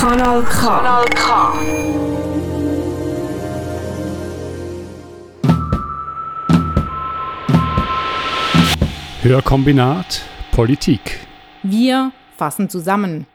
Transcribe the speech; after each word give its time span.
Kanal 0.00 0.42
K. 0.44 0.66
Kanal 0.66 1.04
K. 1.14 1.52
Hörkombinat 9.20 10.22
Politik. 10.52 11.20
Wir 11.62 12.12
fassen 12.38 12.70
zusammen. 12.70 13.26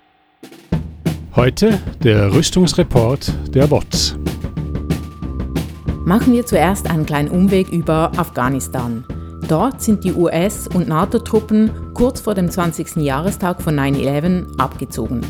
Heute 1.35 1.79
der 2.03 2.33
Rüstungsreport 2.33 3.31
der 3.53 3.69
WOTS. 3.69 4.17
Machen 6.03 6.33
wir 6.33 6.47
zuerst 6.47 6.89
einen 6.89 7.05
kleinen 7.05 7.29
Umweg 7.29 7.69
über 7.69 8.11
Afghanistan. 8.17 9.05
Dort 9.47 9.83
sind 9.83 10.03
die 10.03 10.13
US- 10.13 10.67
und 10.67 10.87
NATO-Truppen 10.87 11.93
kurz 11.93 12.21
vor 12.21 12.33
dem 12.33 12.49
20. 12.49 13.03
Jahrestag 13.03 13.61
von 13.61 13.75
9-11 13.75 14.57
abgezogen. 14.57 15.21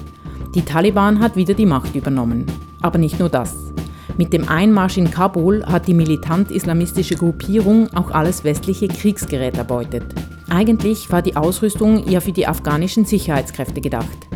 Die 0.56 0.62
Taliban 0.62 1.20
hat 1.20 1.36
wieder 1.36 1.54
die 1.54 1.66
Macht 1.66 1.96
übernommen. 1.96 2.46
Aber 2.82 2.98
nicht 2.98 3.20
nur 3.20 3.28
das. 3.28 3.74
Mit 4.18 4.32
dem 4.32 4.48
Einmarsch 4.48 4.96
in 4.96 5.12
Kabul 5.12 5.66
hat 5.66 5.86
die 5.86 5.94
militant-islamistische 5.94 7.16
Gruppierung 7.16 7.94
auch 7.94 8.12
alles 8.12 8.46
westliche 8.46 8.88
Kriegsgerät 8.88 9.58
erbeutet. 9.58 10.06
Eigentlich 10.50 11.12
war 11.12 11.22
die 11.22 11.36
Ausrüstung 11.36 12.08
ja 12.08 12.22
für 12.22 12.32
die 12.32 12.48
afghanischen 12.48 13.04
Sicherheitskräfte 13.04 13.82
gedacht. 13.82 14.28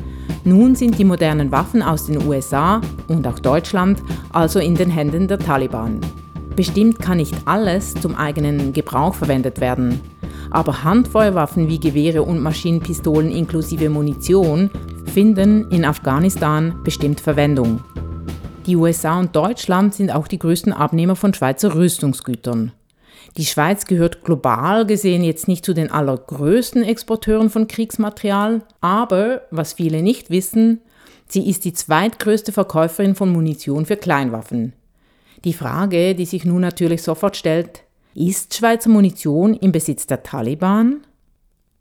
Nun 0.44 0.76
sind 0.76 1.00
die 1.00 1.06
modernen 1.06 1.54
Waffen 1.54 1.82
aus 1.82 2.08
den 2.08 2.22
USA 2.28 2.82
und 3.08 3.26
auch 3.26 3.40
Deutschland 3.40 4.04
also 4.34 4.60
in 4.60 4.76
den 4.76 4.90
Händen 4.90 5.30
der 5.30 5.40
Taliban. 5.40 6.02
Bestimmt 6.54 7.00
kann 7.00 7.18
nicht 7.18 7.36
alles 7.46 7.94
zum 7.94 8.16
eigenen 8.16 8.74
Gebrauch 8.74 9.16
verwendet 9.16 9.62
werden. 9.62 10.02
Aber 10.52 10.84
Handfeuerwaffen 10.84 11.70
wie 11.70 11.80
Gewehre 11.80 12.24
und 12.24 12.42
Maschinenpistolen 12.42 13.32
inklusive 13.32 13.90
Munition 13.90 14.70
finden 15.10 15.70
in 15.72 15.84
Afghanistan 15.84 16.80
bestimmt 16.84 17.20
Verwendung. 17.20 17.84
Die 18.66 18.76
USA 18.76 19.20
und 19.20 19.36
Deutschland 19.36 19.94
sind 19.96 20.12
auch 20.12 20.28
die 20.28 20.40
größten 20.40 20.72
Abnehmer 20.72 21.16
von 21.16 21.34
Schweizer 21.34 21.76
Rüstungsgütern. 21.76 22.72
Die 23.38 23.46
Schweiz 23.46 23.86
gehört 23.86 24.24
global 24.24 24.86
gesehen 24.86 25.24
jetzt 25.24 25.48
nicht 25.48 25.66
zu 25.66 25.74
den 25.74 25.92
allergrößten 25.92 26.84
Exporteuren 26.84 27.50
von 27.50 27.68
Kriegsmaterial, 27.68 28.62
aber, 28.82 29.42
was 29.52 29.74
viele 29.74 30.02
nicht 30.02 30.30
wissen, 30.30 30.82
sie 31.28 31.50
ist 31.50 31.66
die 31.66 31.74
zweitgrößte 31.74 32.52
Verkäuferin 32.52 33.16
von 33.16 33.32
Munition 33.32 33.86
für 33.86 33.98
Kleinwaffen. 33.98 34.74
Die 35.46 35.54
Frage, 35.54 36.16
die 36.16 36.26
sich 36.26 36.46
nun 36.46 36.62
natürlich 36.62 37.02
sofort 37.02 37.38
stellt, 37.38 37.84
ist 38.14 38.56
Schweizer 38.56 38.90
Munition 38.90 39.54
im 39.54 39.72
Besitz 39.72 40.06
der 40.08 40.24
Taliban? 40.24 41.02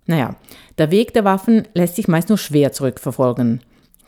Naja, 0.09 0.37
der 0.79 0.91
Weg 0.91 1.13
der 1.13 1.25
Waffen 1.25 1.69
lässt 1.75 1.97
sich 1.97 2.09
meist 2.09 2.31
nur 2.31 2.39
schwer 2.39 2.73
zurückverfolgen. 2.73 3.61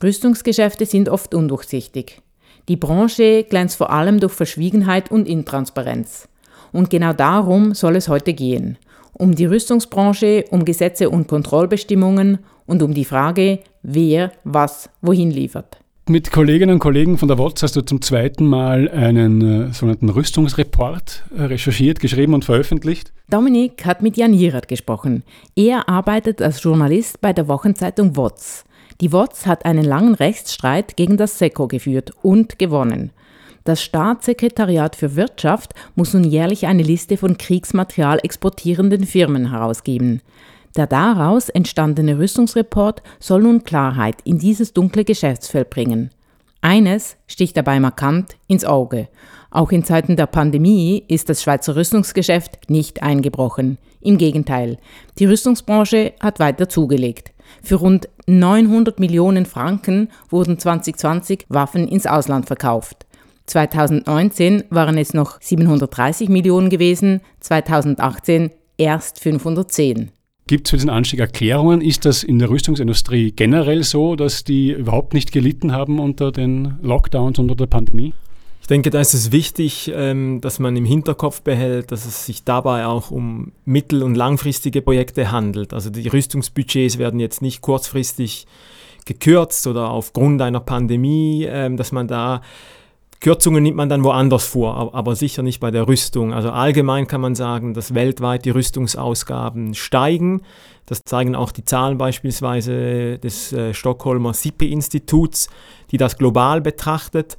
Rüstungsgeschäfte 0.03 0.87
sind 0.87 1.11
oft 1.11 1.35
undurchsichtig. 1.35 2.23
Die 2.69 2.77
Branche 2.77 3.45
glänzt 3.45 3.77
vor 3.77 3.91
allem 3.91 4.19
durch 4.19 4.33
Verschwiegenheit 4.33 5.11
und 5.11 5.29
Intransparenz. 5.29 6.27
Und 6.73 6.89
genau 6.89 7.13
darum 7.13 7.75
soll 7.75 7.97
es 7.97 8.09
heute 8.09 8.33
gehen. 8.33 8.79
Um 9.13 9.35
die 9.35 9.45
Rüstungsbranche, 9.45 10.47
um 10.51 10.65
Gesetze 10.65 11.11
und 11.11 11.29
Kontrollbestimmungen 11.29 12.39
und 12.65 12.83
um 12.83 12.95
die 12.95 13.05
Frage, 13.05 13.59
wer 13.83 14.33
was 14.45 14.89
wohin 15.03 15.31
liefert. 15.31 15.80
Mit 16.09 16.33
Kolleginnen 16.33 16.75
und 16.75 16.79
Kollegen 16.81 17.19
von 17.19 17.29
der 17.29 17.39
WOTS 17.39 17.63
hast 17.63 17.77
du 17.77 17.83
zum 17.83 18.03
zweiten 18.03 18.45
Mal 18.45 18.89
einen 18.89 19.69
äh, 19.69 19.73
sogenannten 19.73 20.09
Rüstungsreport 20.09 21.25
äh, 21.37 21.43
recherchiert, 21.43 22.01
geschrieben 22.01 22.35
und 22.35 22.45
veröffentlicht. 22.45 23.13
Dominik 23.29 23.85
hat 23.85 24.03
mit 24.03 24.17
Jan 24.17 24.33
Hirat 24.33 24.67
gesprochen. 24.67 25.23
Er 25.55 25.89
arbeitet 25.89 26.43
als 26.43 26.63
Journalist 26.63 27.21
bei 27.21 27.33
der 27.33 27.47
Wochenzeitung 27.47 28.17
WOTS. 28.17 28.65
Die 29.01 29.13
WOTS 29.13 29.47
hat 29.47 29.65
einen 29.65 29.85
langen 29.85 30.15
Rechtsstreit 30.15 30.97
gegen 30.97 31.17
das 31.17 31.39
SECO 31.39 31.69
geführt 31.69 32.13
und 32.23 32.59
gewonnen. 32.59 33.13
Das 33.65 33.83
Staatssekretariat 33.83 34.97
für 34.97 35.17
Wirtschaft 35.17 35.75
muss 35.95 36.15
nun 36.15 36.25
jährlich 36.25 36.67
eine 36.67 36.83
Liste 36.83 37.19
von 37.19 37.39
Kriegsmaterial 37.39 38.19
exportierenden 38.23 39.05
Firmen 39.05 39.51
herausgeben. 39.51 40.23
Der 40.77 40.87
daraus 40.87 41.49
entstandene 41.49 42.19
Rüstungsreport 42.19 43.03
soll 43.19 43.43
nun 43.43 43.65
Klarheit 43.65 44.17
in 44.25 44.39
dieses 44.39 44.73
dunkle 44.73 45.05
Geschäftsfeld 45.05 45.71
bringen. 45.71 46.11
Eines 46.63 47.17
sticht 47.27 47.57
dabei 47.57 47.81
markant 47.81 48.37
ins 48.47 48.65
Auge. 48.65 49.09
Auch 49.51 49.73
in 49.73 49.85
Zeiten 49.85 50.17
der 50.17 50.27
Pandemie 50.27 51.05
ist 51.09 51.29
das 51.29 51.43
Schweizer 51.43 51.75
Rüstungsgeschäft 51.75 52.71
nicht 52.71 53.03
eingebrochen. 53.03 53.79
Im 54.01 54.17
Gegenteil, 54.17 54.79
die 55.19 55.25
Rüstungsbranche 55.25 56.13
hat 56.21 56.39
weiter 56.39 56.69
zugelegt. 56.69 57.33
Für 57.63 57.77
rund 57.77 58.09
900 58.27 59.01
Millionen 59.01 59.47
Franken 59.47 60.09
wurden 60.29 60.59
2020 60.59 61.47
Waffen 61.49 61.89
ins 61.89 62.07
Ausland 62.07 62.47
verkauft. 62.47 63.07
2019 63.47 64.65
waren 64.71 64.97
es 64.97 65.15
noch 65.15 65.41
730 65.41 66.29
Millionen 66.29 66.71
gewesen, 66.71 67.21
2018 67.41 68.51
erst 68.77 69.19
510. 69.19 70.13
Gibt 70.51 70.67
es 70.67 70.71
für 70.71 70.79
diesen 70.79 70.91
Anstieg 70.91 71.21
Erklärungen? 71.21 71.81
Ist 71.81 72.05
das 72.05 72.25
in 72.25 72.41
der 72.41 72.51
Rüstungsindustrie 72.51 73.31
generell 73.31 73.85
so, 73.85 74.17
dass 74.17 74.43
die 74.43 74.73
überhaupt 74.73 75.15
nicht 75.15 75.31
gelitten 75.31 75.71
haben 75.71 76.01
unter 76.01 76.33
den 76.33 76.77
Lockdowns, 76.83 77.39
unter 77.39 77.55
der 77.55 77.67
Pandemie? 77.67 78.15
Ich 78.61 78.67
denke, 78.67 78.91
da 78.91 78.99
ist 78.99 79.15
es 79.15 79.31
wichtig, 79.31 79.93
ähm, 79.95 80.41
dass 80.41 80.59
man 80.59 80.75
im 80.75 80.85
Hinterkopf 80.85 81.43
behält, 81.43 81.93
dass 81.93 82.05
es 82.05 82.27
sich 82.27 82.43
dabei 82.43 82.87
auch 82.87 83.13
um 83.13 83.53
mittel- 83.65 84.03
und 84.03 84.17
langfristige 84.17 84.83
Projekte 84.83 85.31
handelt. 85.31 85.73
Also 85.73 85.89
die 85.89 86.09
Rüstungsbudgets 86.09 86.99
werden 86.99 87.21
jetzt 87.21 87.43
nicht 87.43 87.61
kurzfristig 87.61 88.49
gekürzt 89.07 89.69
oder 89.69 89.91
aufgrund 89.91 90.43
einer 90.43 90.59
Pandemie, 90.59 91.47
ähm, 91.49 91.77
dass 91.77 91.93
man 91.93 92.09
da 92.09 92.43
Kürzungen 93.21 93.63
nimmt 93.63 93.77
man 93.77 93.91
dann 93.91 94.03
woanders 94.03 94.47
vor, 94.47 94.95
aber 94.95 95.15
sicher 95.15 95.43
nicht 95.43 95.61
bei 95.61 95.71
der 95.71 95.87
Rüstung. 95.87 96.33
Also 96.33 96.51
allgemein 96.51 97.07
kann 97.07 97.21
man 97.21 97.35
sagen, 97.35 97.75
dass 97.75 97.93
weltweit 97.93 98.47
die 98.47 98.51
Rüstungsausgaben 98.51 99.75
steigen. 99.75 100.41
Das 100.87 101.05
zeigen 101.05 101.37
auch 101.37 101.53
die 101.53 101.65
Zahlen 101.65 101.99
beispielsweise 101.99 103.19
des 103.19 103.53
äh, 103.53 103.75
Stockholmer 103.75 104.33
SIPE-Instituts, 104.33 105.51
die 105.91 105.99
das 105.99 106.17
global 106.17 106.63
betrachtet. 106.63 107.37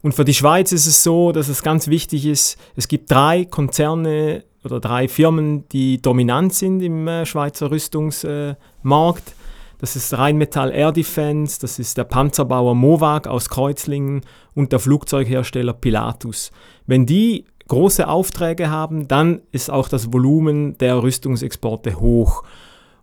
Und 0.00 0.14
für 0.14 0.24
die 0.24 0.32
Schweiz 0.32 0.72
ist 0.72 0.86
es 0.86 1.02
so, 1.02 1.32
dass 1.32 1.48
es 1.48 1.62
ganz 1.62 1.88
wichtig 1.88 2.24
ist, 2.24 2.56
es 2.74 2.88
gibt 2.88 3.10
drei 3.10 3.44
Konzerne 3.44 4.44
oder 4.64 4.80
drei 4.80 5.08
Firmen, 5.08 5.68
die 5.68 6.00
dominant 6.00 6.54
sind 6.54 6.80
im 6.80 7.06
äh, 7.06 7.26
Schweizer 7.26 7.70
Rüstungsmarkt. 7.70 9.34
Das 9.80 9.94
ist 9.94 10.16
Rheinmetall 10.16 10.72
Air 10.72 10.90
Defense, 10.90 11.60
das 11.60 11.78
ist 11.78 11.98
der 11.98 12.04
Panzerbauer 12.04 12.74
Mowag 12.74 13.28
aus 13.28 13.48
Kreuzlingen 13.48 14.22
und 14.58 14.72
der 14.72 14.80
Flugzeughersteller 14.80 15.72
Pilatus. 15.72 16.50
Wenn 16.84 17.06
die 17.06 17.44
große 17.68 18.08
Aufträge 18.08 18.70
haben, 18.70 19.06
dann 19.06 19.40
ist 19.52 19.70
auch 19.70 19.88
das 19.88 20.12
Volumen 20.12 20.76
der 20.78 21.00
Rüstungsexporte 21.00 22.00
hoch. 22.00 22.42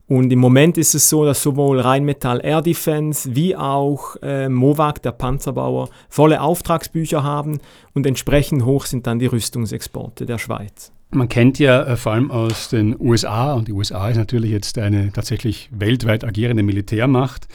Und 0.05 0.33
im 0.33 0.39
Moment 0.39 0.77
ist 0.77 0.95
es 0.95 1.09
so, 1.09 1.23
dass 1.23 1.41
sowohl 1.41 1.79
Rheinmetall 1.79 2.41
Air 2.43 2.61
Defense 2.61 3.35
wie 3.37 3.55
auch 3.55 4.17
äh, 4.21 4.49
Mowag, 4.49 5.01
der 5.01 5.13
Panzerbauer, 5.13 5.87
volle 6.09 6.41
Auftragsbücher 6.41 7.23
haben 7.23 7.59
und 7.93 8.05
entsprechend 8.05 8.65
hoch 8.65 8.85
sind 8.85 9.07
dann 9.07 9.19
die 9.19 9.27
Rüstungsexporte 9.27 10.25
der 10.25 10.39
Schweiz. 10.39 10.91
Man 11.11 11.29
kennt 11.29 11.57
ja 11.57 11.83
äh, 11.83 11.95
vor 11.95 12.11
allem 12.11 12.31
aus 12.31 12.67
den 12.67 12.99
USA, 12.99 13.53
und 13.53 13.69
die 13.69 13.73
USA 13.73 14.09
ist 14.09 14.17
natürlich 14.17 14.51
jetzt 14.51 14.77
eine 14.77 15.13
tatsächlich 15.13 15.69
weltweit 15.71 16.25
agierende 16.25 16.63
Militärmacht, 16.63 17.47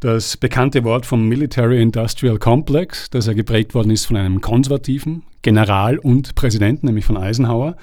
das 0.00 0.36
bekannte 0.36 0.82
Wort 0.84 1.06
vom 1.06 1.28
Military 1.28 1.80
Industrial 1.80 2.38
Complex, 2.38 3.10
das 3.10 3.26
ja 3.26 3.34
geprägt 3.34 3.74
worden 3.74 3.90
ist 3.90 4.06
von 4.06 4.16
einem 4.16 4.40
konservativen 4.40 5.22
General 5.42 5.98
und 5.98 6.34
Präsidenten, 6.34 6.86
nämlich 6.86 7.04
von 7.04 7.16
Eisenhower. 7.16 7.76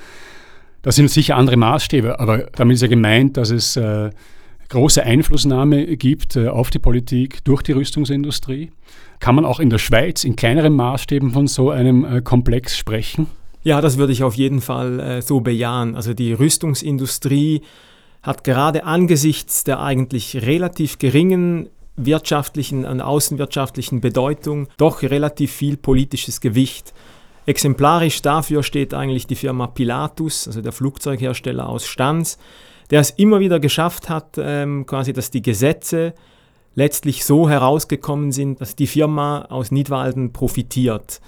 Das 0.81 0.95
sind 0.95 1.09
sicher 1.09 1.37
andere 1.37 1.57
Maßstäbe, 1.57 2.19
aber 2.19 2.47
damit 2.55 2.75
ist 2.75 2.81
ja 2.81 2.87
gemeint, 2.87 3.37
dass 3.37 3.51
es 3.51 3.75
äh, 3.75 4.09
große 4.69 5.03
Einflussnahme 5.03 5.97
gibt 5.97 6.35
äh, 6.35 6.47
auf 6.47 6.69
die 6.69 6.79
Politik 6.79 7.43
durch 7.43 7.61
die 7.61 7.71
Rüstungsindustrie. 7.73 8.71
Kann 9.19 9.35
man 9.35 9.45
auch 9.45 9.59
in 9.59 9.69
der 9.69 9.79
Schweiz 9.79 10.23
in 10.23 10.35
kleineren 10.35 10.75
Maßstäben 10.75 11.31
von 11.31 11.47
so 11.47 11.69
einem 11.71 12.05
äh, 12.05 12.21
Komplex 12.21 12.77
sprechen? 12.77 13.27
Ja, 13.63 13.81
das 13.81 13.97
würde 13.97 14.13
ich 14.13 14.23
auf 14.23 14.35
jeden 14.35 14.61
Fall 14.61 14.99
äh, 14.99 15.21
so 15.21 15.41
bejahen. 15.41 15.95
Also 15.95 16.13
die 16.13 16.33
Rüstungsindustrie 16.33 17.61
hat 18.23 18.43
gerade 18.43 18.85
angesichts 18.85 19.63
der 19.63 19.81
eigentlich 19.81 20.35
relativ 20.45 20.99
geringen 20.99 21.69
wirtschaftlichen 21.97 22.85
und 22.85 23.01
außenwirtschaftlichen 23.01 23.99
Bedeutung 24.01 24.67
doch 24.77 25.01
relativ 25.01 25.51
viel 25.51 25.77
politisches 25.77 26.39
Gewicht. 26.39 26.93
Exemplarisch 27.45 28.21
dafür 28.21 28.63
steht 28.63 28.93
eigentlich 28.93 29.27
die 29.27 29.35
Firma 29.35 29.67
Pilatus, 29.67 30.47
also 30.47 30.61
der 30.61 30.71
Flugzeughersteller 30.71 31.67
aus 31.67 31.85
Stanz, 31.85 32.37
der 32.89 33.01
es 33.01 33.09
immer 33.11 33.39
wieder 33.39 33.59
geschafft 33.59 34.09
hat, 34.09 34.37
ähm, 34.37 34.85
quasi, 34.85 35.11
dass 35.11 35.31
die 35.31 35.41
Gesetze 35.41 36.13
letztlich 36.75 37.25
so 37.25 37.49
herausgekommen 37.49 38.31
sind, 38.31 38.61
dass 38.61 38.75
die 38.75 38.87
Firma 38.87 39.45
aus 39.49 39.71
Nidwalden 39.71 40.31
profitiert 40.31 41.19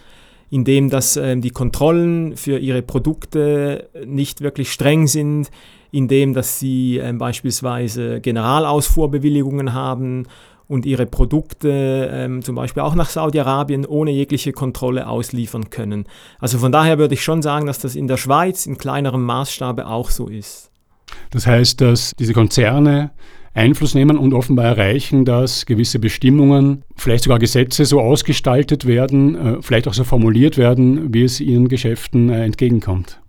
indem 0.50 0.90
dass 0.90 1.16
äh, 1.16 1.38
die 1.38 1.52
Kontrollen 1.52 2.36
für 2.36 2.58
ihre 2.58 2.82
Produkte 2.82 3.90
nicht 4.06 4.42
wirklich 4.42 4.72
streng 4.72 5.08
sind, 5.08 5.50
indem 5.92 6.34
dass 6.34 6.60
sie 6.60 6.98
äh, 6.98 7.14
beispielsweise 7.14 8.20
Generalausfuhrbewilligungen 8.22 9.74
haben 9.74 10.28
und 10.70 10.86
ihre 10.86 11.08
Produkte 11.08 12.10
ähm, 12.14 12.44
zum 12.44 12.56
Beispiel 12.56 12.84
auch 12.84 12.94
nach 12.96 13.10
Saudi-Arabien 13.10 13.86
ohne 13.86 14.12
jegliche 14.12 14.54
Kontrolle 14.54 15.08
ausliefern 15.08 15.72
können. 15.72 16.06
Also 16.40 16.60
von 16.60 16.72
daher 16.72 17.00
würde 17.00 17.16
ich 17.16 17.24
schon 17.24 17.42
sagen, 17.42 17.66
dass 17.66 17.80
das 17.80 17.96
in 17.96 18.08
der 18.08 18.18
Schweiz 18.18 18.68
in 18.68 18.78
kleinerem 18.78 19.26
Maßstabe 19.26 19.88
auch 19.88 20.12
so 20.12 20.28
ist. 20.28 20.70
Das 21.32 21.48
heißt, 21.48 21.82
dass 21.82 22.14
diese 22.20 22.34
Konzerne 22.34 23.10
Einfluss 23.56 23.96
nehmen 23.96 24.16
und 24.16 24.36
offenbar 24.36 24.66
erreichen, 24.66 25.26
dass 25.26 25.66
gewisse 25.66 25.98
Bestimmungen, 25.98 26.84
vielleicht 26.96 27.24
sogar 27.24 27.40
Gesetze 27.40 27.84
so 27.86 28.00
ausgestaltet 28.00 28.86
werden, 28.86 29.36
äh, 29.36 29.62
vielleicht 29.62 29.88
auch 29.88 29.96
so 29.96 30.04
formuliert 30.04 30.58
werden, 30.58 31.12
wie 31.16 31.24
es 31.24 31.40
ihren 31.40 31.68
Geschäften 31.68 32.30
äh, 32.30 32.46
entgegenkommt. 32.46 33.20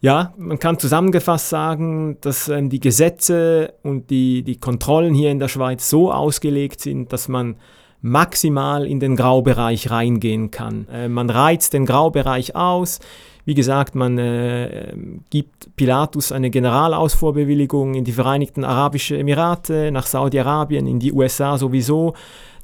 Ja, 0.00 0.32
man 0.36 0.60
kann 0.60 0.78
zusammengefasst 0.78 1.48
sagen, 1.48 2.18
dass 2.20 2.48
ähm, 2.48 2.70
die 2.70 2.78
Gesetze 2.78 3.74
und 3.82 4.10
die, 4.10 4.42
die 4.42 4.60
Kontrollen 4.60 5.12
hier 5.12 5.30
in 5.30 5.40
der 5.40 5.48
Schweiz 5.48 5.90
so 5.90 6.12
ausgelegt 6.12 6.80
sind, 6.80 7.12
dass 7.12 7.26
man 7.26 7.56
maximal 8.00 8.86
in 8.86 9.00
den 9.00 9.16
Graubereich 9.16 9.90
reingehen 9.90 10.52
kann. 10.52 10.86
Äh, 10.88 11.08
man 11.08 11.30
reizt 11.30 11.72
den 11.72 11.84
Graubereich 11.84 12.54
aus. 12.54 13.00
Wie 13.44 13.54
gesagt, 13.54 13.96
man 13.96 14.18
äh, 14.18 14.94
gibt 15.30 15.74
Pilatus 15.74 16.30
eine 16.30 16.50
Generalausfuhrbewilligung 16.50 17.94
in 17.94 18.04
die 18.04 18.12
Vereinigten 18.12 18.62
Arabischen 18.62 19.18
Emirate, 19.18 19.90
nach 19.90 20.06
Saudi-Arabien, 20.06 20.86
in 20.86 21.00
die 21.00 21.12
USA 21.12 21.58
sowieso. 21.58 22.14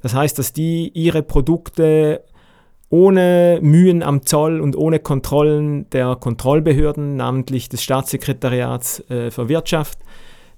Das 0.01 0.13
heißt, 0.13 0.39
dass 0.39 0.53
die 0.53 0.89
ihre 0.93 1.21
Produkte 1.21 2.21
ohne 2.95 3.59
Mühen 3.61 4.03
am 4.03 4.25
Zoll 4.25 4.61
und 4.61 4.77
ohne 4.77 4.99
Kontrollen 4.99 5.89
der 5.89 6.15
Kontrollbehörden, 6.15 7.17
namentlich 7.17 7.67
des 7.67 7.83
Staatssekretariats 7.83 9.03
äh, 9.09 9.31
für 9.31 9.49
Wirtschaft, 9.49 9.99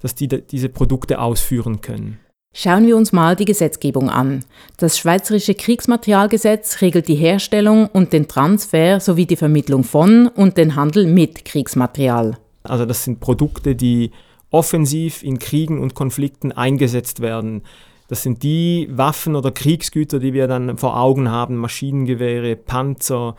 dass 0.02 0.14
die 0.14 0.28
diese 0.28 0.70
Produkte 0.70 1.20
ausführen 1.20 1.82
können. 1.82 2.20
Schauen 2.54 2.86
wir 2.86 2.96
uns 2.96 3.12
mal 3.12 3.36
die 3.36 3.46
Gesetzgebung 3.46 4.12
an. 4.12 4.46
Das 4.78 5.00
Schweizerische 5.00 5.56
Kriegsmaterialgesetz 5.56 6.82
regelt 6.82 7.08
die 7.08 7.16
Herstellung 7.16 7.88
und 7.88 8.14
den 8.14 8.28
Transfer 8.28 9.00
sowie 9.00 9.26
die 9.26 9.36
Vermittlung 9.36 9.84
von 9.84 10.28
und 10.28 10.58
den 10.58 10.76
Handel 10.76 11.08
mit 11.08 11.44
Kriegsmaterial. 11.44 12.38
Also 12.62 12.86
das 12.86 13.04
sind 13.04 13.20
Produkte, 13.20 13.76
die 13.76 14.12
offensiv 14.52 15.24
in 15.24 15.40
Kriegen 15.40 15.80
und 15.80 15.96
Konflikten 15.96 16.52
eingesetzt 16.52 17.20
werden. 17.20 17.64
Das 18.08 18.24
sind 18.24 18.44
die 18.44 18.88
Waffen 18.90 19.36
oder 19.36 19.52
Kriegsgüter, 19.52 20.20
die 20.20 20.34
wir 20.34 20.48
dann 20.48 20.78
vor 20.78 21.00
Augen 21.00 21.30
haben, 21.30 21.58
Maschinengewehre, 21.58 22.56
Panzer, 22.56 23.36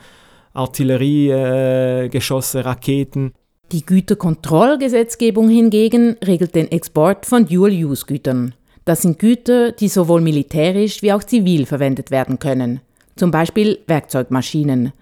Artilleriegeschosse, 0.53 2.59
äh, 2.59 2.61
Raketen. 2.61 3.33
Die 3.71 3.85
Güterkontrollgesetzgebung 3.85 5.49
hingegen 5.49 6.17
regelt 6.25 6.55
den 6.55 6.71
Export 6.71 7.25
von 7.25 7.45
Dual-Use-Gütern. 7.45 8.55
Das 8.85 9.03
sind 9.03 9.19
Güter, 9.19 9.71
die 9.71 9.87
sowohl 9.87 10.21
militärisch 10.21 11.03
wie 11.03 11.13
auch 11.13 11.23
zivil 11.23 11.67
verwendet 11.67 12.09
werden 12.09 12.39
können, 12.39 12.81
zum 13.15 13.29
Beispiel 13.29 13.79
Werkzeugmaschinen. 13.85 14.93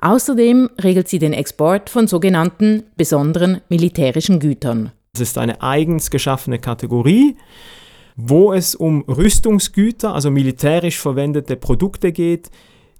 Außerdem 0.00 0.70
regelt 0.82 1.08
sie 1.08 1.18
den 1.18 1.32
Export 1.32 1.88
von 1.88 2.06
sogenannten 2.06 2.82
besonderen 2.96 3.60
militärischen 3.68 4.40
Gütern. 4.40 4.92
Das 5.12 5.22
ist 5.22 5.38
eine 5.38 5.62
eigens 5.62 6.10
geschaffene 6.10 6.58
Kategorie, 6.58 7.36
wo 8.16 8.52
es 8.52 8.74
um 8.74 9.02
Rüstungsgüter, 9.02 10.14
also 10.14 10.30
militärisch 10.30 10.98
verwendete 10.98 11.56
Produkte 11.56 12.12
geht, 12.12 12.50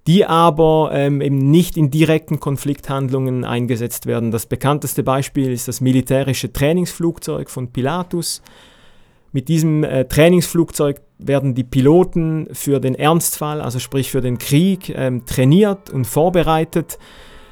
die 0.07 0.25
aber 0.25 0.91
ähm, 0.93 1.21
eben 1.21 1.51
nicht 1.51 1.77
in 1.77 1.91
direkten 1.91 2.39
Konflikthandlungen 2.39 3.45
eingesetzt 3.45 4.07
werden. 4.07 4.31
Das 4.31 4.47
bekannteste 4.47 5.03
Beispiel 5.03 5.51
ist 5.51 5.67
das 5.69 5.81
militärische 5.81 6.53
Trainingsflugzeug 6.53 7.51
von 7.51 7.73
Pilatus. 7.73 8.43
Mit 9.33 9.49
diesem 9.49 9.83
äh, 9.83 10.05
Trainingsflugzeug 10.05 11.01
werden 11.19 11.55
die 11.55 11.65
Piloten 11.65 12.49
für 12.53 12.79
den 12.79 12.95
Ernstfall, 12.95 13.61
also 13.61 13.79
sprich 13.79 14.11
für 14.11 14.21
den 14.21 14.39
Krieg, 14.39 14.91
ähm, 14.91 15.25
trainiert 15.27 15.91
und 15.91 16.07
vorbereitet. 16.07 16.99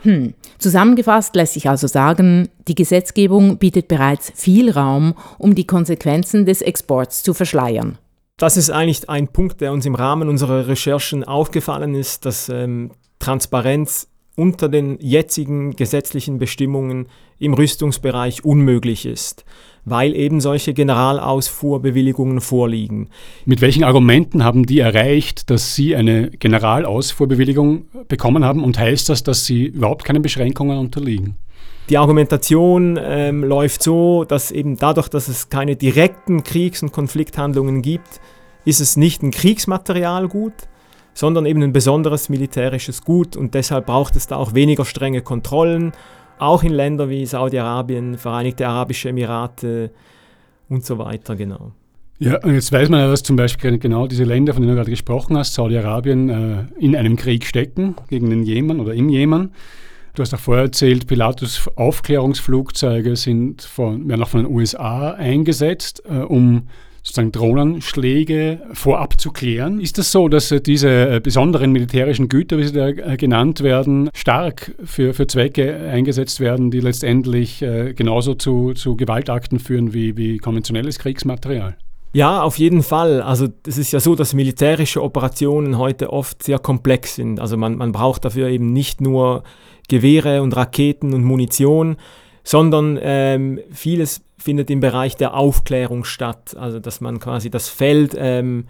Hm. 0.04 0.34
Zusammengefasst 0.58 1.34
lässt 1.34 1.54
sich 1.54 1.68
also 1.68 1.86
sagen, 1.86 2.50
die 2.68 2.74
Gesetzgebung 2.74 3.56
bietet 3.56 3.88
bereits 3.88 4.30
viel 4.34 4.70
Raum, 4.70 5.14
um 5.38 5.54
die 5.54 5.66
Konsequenzen 5.66 6.44
des 6.44 6.60
Exports 6.60 7.22
zu 7.22 7.32
verschleiern. 7.32 7.98
Das 8.36 8.56
ist 8.56 8.70
eigentlich 8.70 9.08
ein 9.08 9.28
Punkt, 9.28 9.60
der 9.60 9.72
uns 9.72 9.86
im 9.86 9.94
Rahmen 9.94 10.28
unserer 10.28 10.68
Recherchen 10.68 11.24
aufgefallen 11.24 11.94
ist, 11.94 12.26
dass 12.26 12.48
ähm, 12.50 12.90
Transparenz 13.18 14.08
unter 14.36 14.68
den 14.68 14.98
jetzigen 15.00 15.74
gesetzlichen 15.76 16.38
Bestimmungen 16.38 17.08
im 17.38 17.54
Rüstungsbereich 17.54 18.44
unmöglich 18.44 19.06
ist 19.06 19.44
weil 19.84 20.14
eben 20.14 20.40
solche 20.40 20.74
Generalausfuhrbewilligungen 20.74 22.40
vorliegen. 22.40 23.08
Mit 23.44 23.60
welchen 23.60 23.84
Argumenten 23.84 24.44
haben 24.44 24.66
die 24.66 24.80
erreicht, 24.80 25.50
dass 25.50 25.74
sie 25.74 25.94
eine 25.94 26.30
Generalausfuhrbewilligung 26.30 27.86
bekommen 28.08 28.44
haben 28.44 28.64
und 28.64 28.78
heißt 28.78 29.08
das, 29.08 29.22
dass 29.22 29.44
sie 29.44 29.66
überhaupt 29.66 30.04
keine 30.04 30.20
Beschränkungen 30.20 30.78
unterliegen? 30.78 31.36
Die 31.90 31.98
Argumentation 31.98 32.98
ähm, 33.02 33.44
läuft 33.44 33.82
so, 33.82 34.24
dass 34.24 34.50
eben 34.50 34.78
dadurch, 34.78 35.08
dass 35.08 35.28
es 35.28 35.50
keine 35.50 35.76
direkten 35.76 36.42
Kriegs- 36.42 36.82
und 36.82 36.92
Konflikthandlungen 36.92 37.82
gibt, 37.82 38.20
ist 38.64 38.80
es 38.80 38.96
nicht 38.96 39.22
ein 39.22 39.30
Kriegsmaterialgut, 39.30 40.54
sondern 41.12 41.44
eben 41.44 41.62
ein 41.62 41.74
besonderes 41.74 42.30
militärisches 42.30 43.02
Gut 43.02 43.36
und 43.36 43.52
deshalb 43.52 43.86
braucht 43.86 44.16
es 44.16 44.26
da 44.26 44.36
auch 44.36 44.54
weniger 44.54 44.86
strenge 44.86 45.20
Kontrollen 45.20 45.92
auch 46.38 46.62
in 46.62 46.72
Ländern 46.72 47.10
wie 47.10 47.24
Saudi-Arabien, 47.26 48.18
Vereinigte 48.18 48.66
Arabische 48.66 49.10
Emirate 49.10 49.90
und 50.68 50.84
so 50.84 50.98
weiter, 50.98 51.36
genau. 51.36 51.72
Ja, 52.18 52.38
und 52.42 52.54
jetzt 52.54 52.70
weiß 52.70 52.88
man 52.88 53.00
ja, 53.00 53.10
dass 53.10 53.22
zum 53.22 53.36
Beispiel 53.36 53.78
genau 53.78 54.06
diese 54.06 54.24
Länder, 54.24 54.54
von 54.54 54.62
denen 54.62 54.72
du 54.72 54.76
gerade 54.76 54.90
gesprochen 54.90 55.36
hast, 55.36 55.54
Saudi-Arabien, 55.54 56.28
äh, 56.30 56.64
in 56.78 56.94
einem 56.94 57.16
Krieg 57.16 57.44
stecken 57.44 57.96
gegen 58.08 58.30
den 58.30 58.44
Jemen 58.44 58.80
oder 58.80 58.94
im 58.94 59.08
Jemen. 59.08 59.52
Du 60.14 60.22
hast 60.22 60.32
auch 60.32 60.38
vorher 60.38 60.64
erzählt, 60.64 61.08
Pilatus 61.08 61.68
Aufklärungsflugzeuge 61.74 63.16
sind 63.16 63.62
von, 63.62 64.08
werden 64.08 64.22
auch 64.22 64.28
von 64.28 64.44
den 64.44 64.52
USA 64.52 65.10
eingesetzt, 65.10 66.02
äh, 66.08 66.18
um 66.18 66.68
sozusagen 67.04 67.32
Drohnenschläge 67.32 68.62
vorab 68.72 69.20
zu 69.20 69.30
klären. 69.30 69.78
Ist 69.78 69.98
das 69.98 70.10
so, 70.10 70.28
dass 70.28 70.50
äh, 70.50 70.60
diese 70.60 70.88
äh, 70.88 71.20
besonderen 71.20 71.70
militärischen 71.70 72.28
Güter, 72.28 72.56
wie 72.58 72.64
sie 72.64 72.72
da 72.72 72.88
äh, 72.88 73.16
genannt 73.18 73.62
werden, 73.62 74.08
stark 74.14 74.74
für, 74.82 75.12
für 75.12 75.26
Zwecke 75.26 75.78
eingesetzt 75.80 76.40
werden, 76.40 76.70
die 76.70 76.80
letztendlich 76.80 77.64
genauso 77.94 78.34
zu, 78.34 78.72
zu 78.72 78.96
Gewaltakten 78.96 79.58
führen 79.58 79.92
wie, 79.92 80.16
wie 80.16 80.38
konventionelles 80.38 80.98
Kriegsmaterial? 80.98 81.76
Ja, 82.14 82.42
auf 82.42 82.58
jeden 82.58 82.82
Fall. 82.82 83.20
Also 83.20 83.48
es 83.66 83.76
ist 83.76 83.92
ja 83.92 84.00
so, 84.00 84.14
dass 84.14 84.34
militärische 84.34 85.02
Operationen 85.02 85.78
heute 85.78 86.12
oft 86.12 86.42
sehr 86.42 86.58
komplex 86.58 87.16
sind. 87.16 87.40
Also 87.40 87.56
man, 87.56 87.76
man 87.76 87.92
braucht 87.92 88.24
dafür 88.24 88.48
eben 88.48 88.72
nicht 88.72 89.00
nur 89.00 89.42
Gewehre 89.88 90.42
und 90.42 90.56
Raketen 90.56 91.12
und 91.12 91.24
Munition, 91.24 91.96
sondern 92.44 92.98
ähm, 93.02 93.60
vieles 93.70 94.23
findet 94.44 94.70
im 94.70 94.80
Bereich 94.80 95.16
der 95.16 95.34
Aufklärung 95.34 96.04
statt. 96.04 96.54
Also 96.58 96.78
dass 96.78 97.00
man 97.00 97.18
quasi 97.18 97.50
das 97.50 97.68
Feld 97.68 98.14
ähm, 98.16 98.66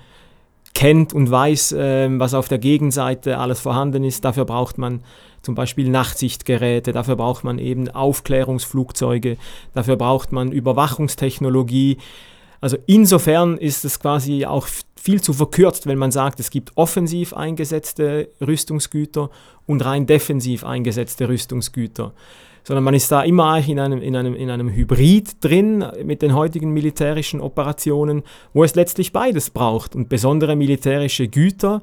kennt 0.73 1.13
und 1.13 1.31
weiß, 1.31 1.75
ähm, 1.77 2.21
was 2.21 2.33
auf 2.33 2.47
der 2.47 2.59
Gegenseite 2.59 3.39
alles 3.39 3.61
vorhanden 3.61 4.05
ist. 4.05 4.25
Dafür 4.25 4.45
braucht 4.45 4.79
man 4.79 5.03
zum 5.43 5.57
Beispiel 5.57 5.91
Nachtsichtgeräte, 5.91 6.93
dafür 6.93 7.17
braucht 7.17 7.45
man 7.45 7.59
eben 7.59 7.91
Aufklärungsflugzeuge, 7.91 9.37
dafür 9.75 9.97
braucht 9.97 10.33
man 10.33 10.53
Überwachungstechnologie. 10.53 11.99
Also 12.61 12.79
insofern 12.87 13.59
ist 13.59 13.85
es 13.85 14.01
quasi 14.01 14.47
auch 14.47 14.67
viel 14.97 15.21
zu 15.21 15.33
verkürzt, 15.33 15.87
wenn 15.87 15.99
man 15.99 16.13
sagt, 16.13 16.41
es 16.41 16.51
gibt 16.51 16.73
offensiv 16.77 17.35
eingesetzte 17.35 18.31
Rüstungsgüter 18.41 19.29
und 19.67 19.85
rein 19.85 20.07
defensiv 20.07 20.65
eingesetzte 20.65 21.29
Rüstungsgüter 21.29 22.15
sondern 22.65 22.83
man 22.83 22.95
ist 22.95 23.13
da 23.13 23.23
immer 23.23 23.59
in 23.59 23.79
einem, 23.79 24.01
in 24.01 24.17
einem, 24.17 24.35
in 24.35 24.51
einem 24.51 24.71
Hybrid 24.71 25.45
drin 25.45 25.85
mit 26.03 26.23
den 26.23 26.35
heutigen 26.35 26.71
militärischen 26.71 27.41
Operationen, 27.41 28.23
wo 28.53 28.65
es 28.65 28.75
letztlich 28.75 29.13
beides 29.13 29.51
braucht. 29.51 29.95
Und 29.95 30.09
besondere 30.09 30.57
militärische 30.57 31.29
Güter, 31.29 31.83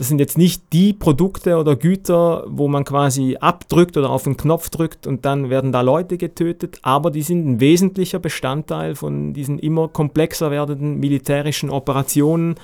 das 0.00 0.08
sind 0.08 0.18
jetzt 0.18 0.38
nicht 0.38 0.72
die 0.72 0.94
Produkte 0.94 1.58
oder 1.58 1.76
Güter, 1.76 2.44
wo 2.48 2.68
man 2.68 2.84
quasi 2.84 3.36
abdrückt 3.38 3.98
oder 3.98 4.08
auf 4.08 4.22
den 4.22 4.38
Knopf 4.38 4.70
drückt 4.70 5.06
und 5.06 5.26
dann 5.26 5.50
werden 5.50 5.72
da 5.72 5.82
Leute 5.82 6.16
getötet, 6.16 6.78
aber 6.80 7.10
die 7.10 7.20
sind 7.20 7.46
ein 7.46 7.60
wesentlicher 7.60 8.18
Bestandteil 8.18 8.94
von 8.94 9.34
diesen 9.34 9.58
immer 9.58 9.88
komplexer 9.88 10.50
werdenden 10.50 10.98
militärischen 10.98 11.68
Operationen, 11.68 12.54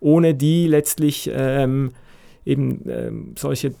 ohne 0.00 0.34
die 0.34 0.66
letztlich 0.66 1.30
ähm, 1.32 1.90
eben 2.44 2.82
ähm, 2.90 3.34
solche 3.38 3.74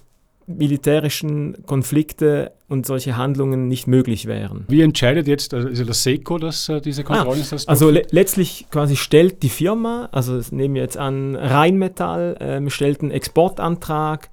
militärischen 0.58 1.64
Konflikte 1.66 2.52
und 2.68 2.86
solche 2.86 3.16
Handlungen 3.16 3.68
nicht 3.68 3.86
möglich 3.86 4.26
wären. 4.26 4.64
Wie 4.68 4.82
entscheidet 4.82 5.26
jetzt 5.26 5.54
also 5.54 5.84
das 5.84 6.02
SECO, 6.02 6.38
dass 6.38 6.68
äh, 6.68 6.80
diese 6.80 7.04
Kontrollen 7.04 7.42
ah, 7.50 7.56
Also 7.66 7.90
le 7.90 8.02
letztlich 8.10 8.66
quasi 8.70 8.96
stellt 8.96 9.42
die 9.42 9.48
Firma, 9.48 10.08
also 10.12 10.40
nehmen 10.50 10.74
wir 10.74 10.82
jetzt 10.82 10.96
an, 10.96 11.34
Rheinmetall 11.34 12.36
ähm, 12.40 12.70
stellt 12.70 13.00
einen 13.00 13.10
Exportantrag 13.10 14.30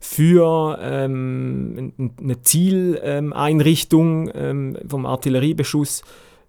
für 0.00 0.78
ähm, 0.80 1.92
eine 2.20 2.42
Zieleinrichtung 2.42 4.30
ähm, 4.34 4.76
vom 4.86 5.06
Artilleriebeschuss 5.06 6.02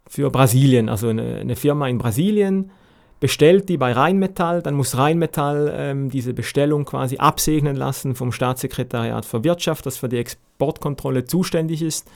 für 0.07 0.29
Brasilien, 0.29 0.89
also 0.89 1.07
eine, 1.07 1.37
eine 1.37 1.55
Firma 1.55 1.87
in 1.87 1.97
Brasilien 1.97 2.71
bestellt 3.19 3.69
die 3.69 3.77
bei 3.77 3.91
Rheinmetall, 3.91 4.61
dann 4.61 4.75
muss 4.75 4.97
Rheinmetall 4.97 5.73
ähm, 5.75 6.09
diese 6.09 6.33
Bestellung 6.33 6.85
quasi 6.85 7.17
absegnen 7.17 7.75
lassen 7.75 8.15
vom 8.15 8.31
Staatssekretariat 8.31 9.25
für 9.25 9.43
Wirtschaft, 9.43 9.85
das 9.85 9.97
für 9.97 10.09
die 10.09 10.17
Exportkontrolle 10.17 11.25
zuständig 11.25 11.81
ist. 11.81 12.09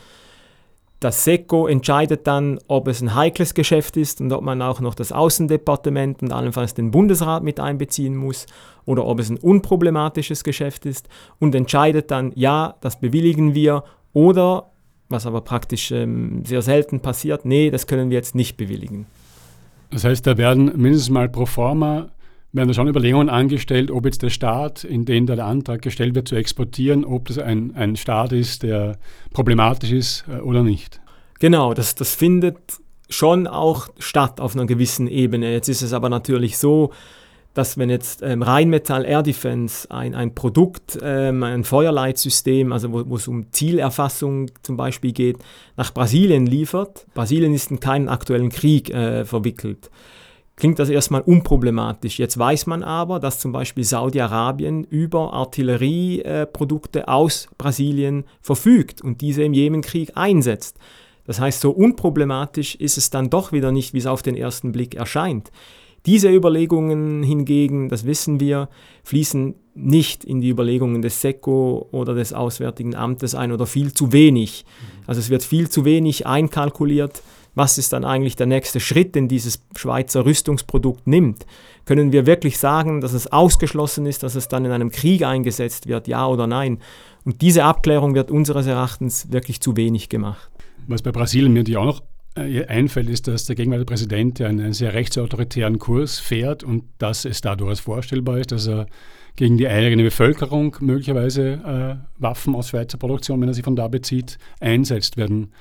Das 1.00 1.24
SECO 1.24 1.66
entscheidet 1.66 2.26
dann, 2.26 2.58
ob 2.66 2.88
es 2.88 3.02
ein 3.02 3.14
heikles 3.14 3.52
Geschäft 3.52 3.98
ist 3.98 4.22
und 4.22 4.32
ob 4.32 4.42
man 4.42 4.62
auch 4.62 4.80
noch 4.80 4.94
das 4.94 5.12
Außendepartement 5.12 6.22
und 6.22 6.32
allenfalls 6.32 6.72
den 6.72 6.90
Bundesrat 6.90 7.42
mit 7.42 7.60
einbeziehen 7.60 8.16
muss 8.16 8.46
oder 8.86 9.04
ob 9.04 9.20
es 9.20 9.28
ein 9.28 9.36
unproblematisches 9.36 10.44
Geschäft 10.44 10.86
ist 10.86 11.08
und 11.38 11.54
entscheidet 11.54 12.10
dann, 12.10 12.32
ja, 12.36 12.76
das 12.80 13.00
bewilligen 13.00 13.54
wir 13.54 13.84
oder, 14.14 14.70
was 15.10 15.26
aber 15.26 15.42
praktisch 15.42 15.90
ähm, 15.90 16.42
sehr 16.46 16.62
selten 16.62 17.00
passiert, 17.00 17.44
nee, 17.44 17.70
das 17.70 17.86
können 17.86 18.08
wir 18.08 18.16
jetzt 18.16 18.34
nicht 18.34 18.56
bewilligen. 18.56 19.04
Das 19.90 20.04
heißt, 20.04 20.26
da 20.26 20.36
werden 20.36 20.72
mindestens 20.76 21.10
mal 21.10 21.28
pro 21.28 21.46
forma 21.46 22.10
werden 22.54 22.68
da 22.68 22.74
schon 22.74 22.88
Überlegungen 22.88 23.28
angestellt, 23.28 23.90
ob 23.90 24.04
jetzt 24.04 24.22
der 24.22 24.30
Staat, 24.30 24.84
in 24.84 25.04
den 25.04 25.26
der 25.26 25.44
Antrag 25.44 25.82
gestellt 25.82 26.14
wird, 26.14 26.28
zu 26.28 26.36
exportieren, 26.36 27.04
ob 27.04 27.26
das 27.26 27.38
ein, 27.38 27.74
ein 27.74 27.96
Staat 27.96 28.32
ist, 28.32 28.62
der 28.62 28.96
problematisch 29.32 29.90
ist 29.90 30.24
äh, 30.28 30.38
oder 30.40 30.62
nicht. 30.62 31.00
Genau, 31.40 31.74
das, 31.74 31.96
das 31.96 32.14
findet 32.14 32.56
schon 33.10 33.48
auch 33.48 33.88
statt 33.98 34.40
auf 34.40 34.54
einer 34.54 34.66
gewissen 34.66 35.08
Ebene. 35.08 35.52
Jetzt 35.52 35.68
ist 35.68 35.82
es 35.82 35.92
aber 35.92 36.08
natürlich 36.08 36.56
so, 36.56 36.92
dass 37.54 37.78
wenn 37.78 37.88
jetzt 37.88 38.22
ähm, 38.22 38.42
Rheinmetall 38.42 39.04
Air 39.04 39.22
Defense 39.22 39.90
ein, 39.90 40.14
ein 40.14 40.34
Produkt, 40.34 40.98
ähm, 41.02 41.42
ein 41.42 41.64
Feuerleitsystem, 41.64 42.72
also 42.72 42.92
wo, 42.92 43.16
es 43.16 43.28
um 43.28 43.52
Zielerfassung 43.52 44.50
zum 44.62 44.76
Beispiel 44.76 45.12
geht, 45.12 45.38
nach 45.76 45.94
Brasilien 45.94 46.46
liefert, 46.46 47.06
Brasilien 47.14 47.54
ist 47.54 47.70
in 47.70 47.80
keinen 47.80 48.08
aktuellen 48.08 48.50
Krieg 48.50 48.90
äh, 48.90 49.24
verwickelt 49.24 49.90
klingt 50.56 50.78
das 50.78 50.88
erstmal 50.88 51.22
unproblematisch. 51.22 52.18
Jetzt 52.18 52.38
weiß 52.38 52.66
man 52.66 52.82
aber, 52.82 53.18
dass 53.18 53.40
zum 53.40 53.52
Beispiel 53.52 53.84
Saudi-Arabien 53.84 54.84
über 54.84 55.32
Artillerieprodukte 55.32 57.08
aus 57.08 57.48
Brasilien 57.58 58.24
verfügt 58.40 59.02
und 59.02 59.20
diese 59.20 59.42
im 59.42 59.52
Jemenkrieg 59.52 60.12
einsetzt. 60.14 60.78
Das 61.26 61.40
heißt, 61.40 61.60
so 61.60 61.70
unproblematisch 61.70 62.74
ist 62.76 62.98
es 62.98 63.10
dann 63.10 63.30
doch 63.30 63.50
wieder 63.50 63.72
nicht, 63.72 63.94
wie 63.94 63.98
es 63.98 64.06
auf 64.06 64.22
den 64.22 64.36
ersten 64.36 64.72
Blick 64.72 64.94
erscheint. 64.94 65.50
Diese 66.06 66.30
Überlegungen 66.30 67.22
hingegen, 67.22 67.88
das 67.88 68.04
wissen 68.04 68.40
wir, 68.40 68.68
fließen 69.04 69.54
nicht 69.74 70.24
in 70.24 70.40
die 70.40 70.50
Überlegungen 70.50 71.02
des 71.02 71.20
SECO 71.20 71.88
oder 71.90 72.14
des 72.14 72.32
Auswärtigen 72.32 72.94
Amtes 72.94 73.34
ein 73.34 73.52
oder 73.52 73.66
viel 73.66 73.92
zu 73.92 74.12
wenig. 74.12 74.64
Also 75.06 75.20
es 75.20 75.30
wird 75.30 75.42
viel 75.42 75.68
zu 75.68 75.84
wenig 75.84 76.26
einkalkuliert 76.26 77.22
was 77.54 77.78
ist 77.78 77.92
dann 77.92 78.04
eigentlich 78.04 78.36
der 78.36 78.46
nächste 78.46 78.80
Schritt, 78.80 79.14
den 79.14 79.28
dieses 79.28 79.64
Schweizer 79.76 80.24
Rüstungsprodukt 80.24 81.06
nimmt? 81.06 81.46
Können 81.84 82.12
wir 82.12 82.26
wirklich 82.26 82.58
sagen, 82.58 83.00
dass 83.00 83.12
es 83.12 83.30
ausgeschlossen 83.30 84.06
ist, 84.06 84.22
dass 84.22 84.34
es 84.34 84.48
dann 84.48 84.64
in 84.64 84.72
einem 84.72 84.90
Krieg 84.90 85.22
eingesetzt 85.22 85.86
wird, 85.86 86.08
ja 86.08 86.26
oder 86.26 86.46
nein? 86.46 86.80
Und 87.24 87.42
diese 87.42 87.64
Abklärung 87.64 88.14
wird 88.14 88.30
unseres 88.30 88.66
Erachtens 88.66 89.30
wirklich 89.30 89.60
zu 89.60 89.76
wenig 89.76 90.08
gemacht. 90.08 90.50
Was 90.88 91.02
bei 91.02 91.12
Brasilien 91.12 91.52
mir 91.52 91.64
auch 91.78 91.84
noch 91.84 92.02
einfällt, 92.40 93.08
ist, 93.08 93.28
dass 93.28 93.46
der 93.46 93.56
gegenwärtige 93.56 93.86
Präsident 93.86 94.38
ja 94.38 94.48
einen 94.48 94.72
sehr 94.72 94.94
rechtsautoritären 94.94 95.78
Kurs 95.78 96.18
fährt 96.18 96.64
und 96.64 96.84
dass 96.98 97.24
es 97.24 97.40
da 97.40 97.54
durchaus 97.54 97.80
vorstellbar 97.80 98.38
ist, 98.38 98.52
dass 98.52 98.66
er 98.66 98.86
gegen 99.36 99.56
die 99.56 99.68
eigene 99.68 100.02
Bevölkerung 100.02 100.76
möglicherweise 100.80 101.52
äh, 101.52 102.22
Waffen 102.22 102.54
aus 102.54 102.68
Schweizer 102.68 102.98
Produktion, 102.98 103.40
wenn 103.40 103.48
er 103.48 103.54
sie 103.54 103.62
von 103.62 103.76
da 103.76 103.88
bezieht, 103.88 104.38
einsetzt 104.60 105.16
werden 105.16 105.52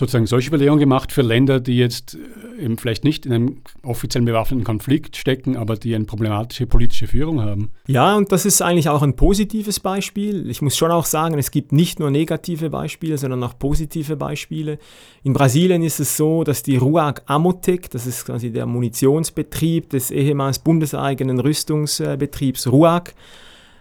sozusagen 0.00 0.26
solche 0.26 0.48
Überlegungen 0.48 0.80
gemacht 0.80 1.12
für 1.12 1.20
Länder, 1.22 1.60
die 1.60 1.76
jetzt 1.76 2.16
äh, 2.16 2.64
eben 2.64 2.78
vielleicht 2.78 3.04
nicht 3.04 3.26
in 3.26 3.32
einem 3.32 3.56
offiziellen 3.82 4.24
bewaffneten 4.24 4.64
Konflikt 4.64 5.16
stecken, 5.16 5.56
aber 5.56 5.76
die 5.76 5.94
eine 5.94 6.06
problematische 6.06 6.66
politische 6.66 7.06
Führung 7.06 7.42
haben. 7.42 7.70
Ja, 7.86 8.16
und 8.16 8.32
das 8.32 8.46
ist 8.46 8.62
eigentlich 8.62 8.88
auch 8.88 9.02
ein 9.02 9.14
positives 9.14 9.78
Beispiel. 9.78 10.50
Ich 10.50 10.62
muss 10.62 10.76
schon 10.76 10.90
auch 10.90 11.04
sagen, 11.04 11.38
es 11.38 11.50
gibt 11.50 11.72
nicht 11.72 12.00
nur 12.00 12.10
negative 12.10 12.70
Beispiele, 12.70 13.18
sondern 13.18 13.44
auch 13.44 13.58
positive 13.58 14.16
Beispiele. 14.16 14.78
In 15.22 15.34
Brasilien 15.34 15.82
ist 15.82 16.00
es 16.00 16.16
so, 16.16 16.44
dass 16.44 16.62
die 16.62 16.78
RUAG 16.78 17.22
Amotec, 17.26 17.90
das 17.90 18.06
ist 18.06 18.24
quasi 18.24 18.50
der 18.50 18.64
Munitionsbetrieb 18.64 19.90
des 19.90 20.10
ehemals 20.10 20.60
bundeseigenen 20.60 21.38
Rüstungsbetriebs 21.40 22.66
RUAG, 22.68 23.12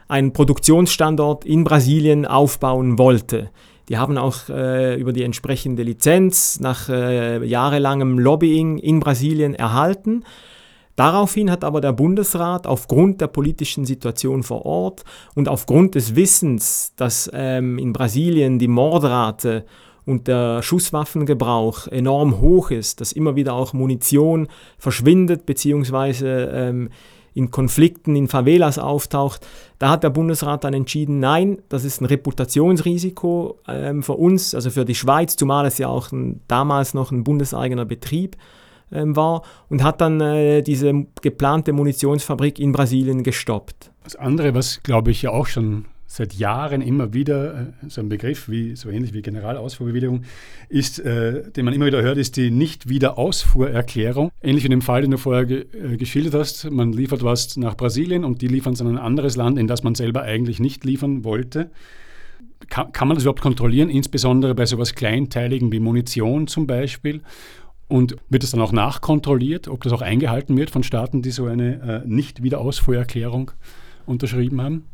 einen 0.09 0.33
Produktionsstandort 0.33 1.45
in 1.45 1.63
Brasilien 1.63 2.25
aufbauen 2.25 2.97
wollte. 2.97 3.51
Die 3.89 3.97
haben 3.97 4.17
auch 4.17 4.49
äh, 4.49 4.95
über 4.99 5.11
die 5.11 5.23
entsprechende 5.23 5.81
Lizenz 5.83 6.59
nach 6.59 6.89
äh, 6.89 7.43
jahrelangem 7.43 8.19
Lobbying 8.19 8.77
in 8.77 8.99
Brasilien 8.99 9.55
erhalten. 9.55 10.23
Daraufhin 10.95 11.49
hat 11.49 11.63
aber 11.63 11.81
der 11.81 11.93
Bundesrat 11.93 12.67
aufgrund 12.67 13.21
der 13.21 13.27
politischen 13.27 13.85
Situation 13.85 14.43
vor 14.43 14.65
Ort 14.65 15.05
und 15.33 15.49
aufgrund 15.49 15.95
des 15.95 16.15
Wissens, 16.15 16.93
dass 16.97 17.29
ähm, 17.33 17.79
in 17.79 17.93
Brasilien 17.93 18.59
die 18.59 18.67
Mordrate 18.67 19.65
und 20.05 20.27
der 20.27 20.61
Schusswaffengebrauch 20.61 21.87
enorm 21.87 22.41
hoch 22.41 22.71
ist, 22.71 22.99
dass 22.99 23.11
immer 23.11 23.35
wieder 23.35 23.53
auch 23.53 23.73
Munition 23.73 24.49
verschwindet 24.77 25.45
bzw. 25.45 26.25
Ähm, 26.25 26.89
in 27.39 27.51
Konflikten 27.51 28.15
in 28.15 28.27
Favelas 28.27 28.77
auftaucht. 28.77 29.47
Da 29.79 29.89
hat 29.89 30.03
der 30.03 30.09
Bundesrat 30.09 30.63
dann 30.65 30.73
entschieden, 30.73 31.19
nein, 31.19 31.59
das 31.69 31.85
ist 31.85 32.01
ein 32.01 32.05
Reputationsrisiko 32.05 33.59
ähm, 33.67 34.03
für 34.03 34.13
uns, 34.13 34.53
also 34.53 34.69
für 34.69 34.85
die 34.85 34.95
Schweiz, 34.95 35.37
zumal 35.37 35.65
es 35.65 35.77
ja 35.77 35.87
auch 35.87 36.11
ein, 36.11 36.41
damals 36.47 36.93
noch 36.93 37.11
ein 37.11 37.23
bundeseigener 37.23 37.85
Betrieb 37.85 38.35
ähm, 38.91 39.15
war 39.15 39.43
und 39.69 39.83
hat 39.83 40.01
dann 40.01 40.19
äh, 40.19 40.61
diese 40.61 41.05
geplante 41.21 41.71
Munitionsfabrik 41.71 42.59
in 42.59 42.73
Brasilien 42.73 43.23
gestoppt. 43.23 43.91
Das 44.03 44.17
andere, 44.17 44.53
was 44.53 44.83
glaube 44.83 45.11
ich 45.11 45.21
ja 45.21 45.31
auch 45.31 45.47
schon 45.47 45.85
seit 46.11 46.33
Jahren 46.33 46.81
immer 46.81 47.13
wieder, 47.13 47.67
äh, 47.83 47.87
so 47.87 48.01
ein 48.01 48.09
Begriff 48.09 48.49
wie 48.49 48.75
so 48.75 48.89
ähnlich 48.89 49.13
wie 49.13 49.21
Generalausfuhrbewilligung, 49.21 50.23
ist, 50.67 50.99
äh, 50.99 51.51
den 51.51 51.65
man 51.65 51.73
immer 51.73 51.85
wieder 51.85 52.01
hört, 52.01 52.17
ist 52.17 52.35
die 52.35 52.49
Nicht-Wiederausfuhrerklärung. 52.49 54.31
Ähnlich 54.41 54.63
wie 54.63 54.67
in 54.67 54.71
dem 54.71 54.81
Fall, 54.81 55.03
den 55.03 55.11
du 55.11 55.17
vorher 55.17 55.45
ge 55.45 55.67
äh, 55.71 55.97
geschildert 55.97 56.33
hast. 56.33 56.69
Man 56.71 56.93
liefert 56.93 57.23
was 57.23 57.57
nach 57.57 57.77
Brasilien 57.77 58.23
und 58.23 58.41
die 58.41 58.47
liefern 58.47 58.73
es 58.73 58.81
an 58.81 58.87
ein 58.87 58.97
anderes 58.97 59.35
Land, 59.35 59.59
in 59.59 59.67
das 59.67 59.83
man 59.83 59.93
selber 59.93 60.23
eigentlich 60.23 60.59
nicht 60.59 60.83
liefern 60.83 61.23
wollte. 61.23 61.69
Kann, 62.69 62.91
kann 62.91 63.07
man 63.07 63.13
das 63.15 63.23
überhaupt 63.23 63.41
kontrollieren, 63.41 63.89
insbesondere 63.89 64.55
bei 64.55 64.65
so 64.65 64.77
etwas 64.77 64.95
Kleinteiligen 64.95 65.71
wie 65.71 65.79
Munition 65.79 66.47
zum 66.47 66.65
Beispiel? 66.65 67.21
Und 67.87 68.15
wird 68.29 68.43
es 68.43 68.49
dann 68.51 68.61
auch 68.61 68.71
nachkontrolliert, 68.71 69.67
ob 69.67 69.83
das 69.83 69.93
auch 69.93 70.01
eingehalten 70.01 70.57
wird 70.57 70.71
von 70.71 70.81
Staaten, 70.81 71.21
die 71.21 71.31
so 71.31 71.45
eine 71.45 72.03
äh, 72.03 72.07
Nicht-Wiederausfuhrerklärung 72.07 73.51
unterschrieben 74.07 74.59
haben? 74.61 74.85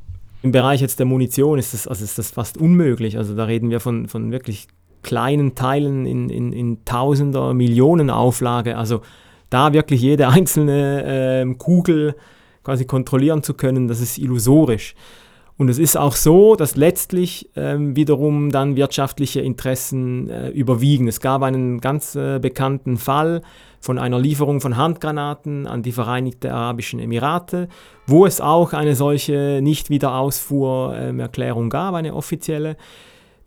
Im 0.45 0.51
Bereich 0.51 0.79
jetzt 0.79 0.99
der 0.99 1.07
Munition 1.07 1.57
ist 1.57 1.73
das, 1.73 1.87
also 1.87 2.03
ist 2.03 2.19
das 2.19 2.29
fast 2.29 2.55
unmöglich. 2.55 3.17
Also 3.17 3.35
da 3.35 3.45
reden 3.45 3.71
wir 3.71 3.79
von, 3.79 4.07
von 4.07 4.31
wirklich 4.31 4.67
kleinen 5.01 5.55
Teilen 5.55 6.05
in, 6.05 6.29
in, 6.29 6.53
in 6.53 6.85
Tausender, 6.85 7.55
Millionen 7.55 8.11
Auflage. 8.11 8.77
Also 8.77 9.01
da 9.49 9.73
wirklich 9.73 10.01
jede 10.01 10.27
einzelne 10.27 11.41
äh, 11.41 11.55
Kugel 11.55 12.15
quasi 12.63 12.85
kontrollieren 12.85 13.41
zu 13.41 13.55
können, 13.55 13.87
das 13.87 14.01
ist 14.01 14.19
illusorisch. 14.19 14.93
Und 15.57 15.69
es 15.69 15.79
ist 15.79 15.95
auch 15.95 16.17
so, 16.17 16.57
dass 16.57 16.75
letztlich 16.75 17.49
ähm, 17.55 17.95
wiederum 17.95 18.51
dann 18.51 18.75
wirtschaftliche 18.75 19.39
Interessen 19.39 20.29
äh, 20.29 20.49
überwiegen. 20.49 21.07
Es 21.07 21.21
gab 21.21 21.43
einen 21.43 21.79
ganz 21.79 22.13
äh, 22.15 22.39
bekannten 22.39 22.97
Fall 22.97 23.41
von 23.79 23.97
einer 23.97 24.19
Lieferung 24.19 24.59
von 24.59 24.75
Handgranaten 24.75 25.65
an 25.65 25.81
die 25.81 25.93
Vereinigten 25.93 26.51
Arabischen 26.51 26.99
Emirate, 26.99 27.69
wo 28.05 28.25
es 28.25 28.41
auch 28.41 28.73
eine 28.73 28.95
solche 28.95 29.61
Nicht-Wiederausfuhr-Erklärung 29.61 31.69
gab, 31.69 31.93
eine 31.93 32.15
offizielle. 32.15 32.75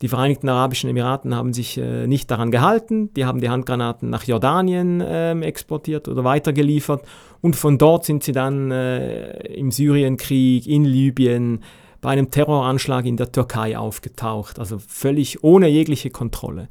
Die 0.00 0.08
Vereinigten 0.08 0.48
Arabischen 0.48 0.88
Emiraten 0.88 1.34
haben 1.34 1.52
sich 1.52 1.76
äh, 1.76 2.06
nicht 2.06 2.30
daran 2.30 2.52
gehalten. 2.52 3.12
Die 3.14 3.26
haben 3.26 3.40
die 3.40 3.50
Handgranaten 3.50 4.08
nach 4.08 4.22
Jordanien 4.24 5.00
äh, 5.00 5.32
exportiert 5.40 6.06
oder 6.08 6.24
weitergeliefert. 6.24 7.02
Und 7.40 7.56
von 7.56 7.78
dort 7.78 8.04
sind 8.04 8.22
sie 8.22 8.30
dann 8.32 8.70
äh, 8.70 9.30
im 9.54 9.72
Syrienkrieg, 9.72 10.68
in 10.68 10.84
Libyen, 10.84 11.64
bei 12.00 12.10
einem 12.10 12.30
Terroranschlag 12.30 13.04
in 13.06 13.16
der 13.16 13.32
Türkei 13.32 13.76
aufgetaucht, 13.76 14.58
also 14.58 14.78
völlig 14.78 15.42
ohne 15.42 15.68
jegliche 15.68 16.10
Kontrolle. 16.10 16.68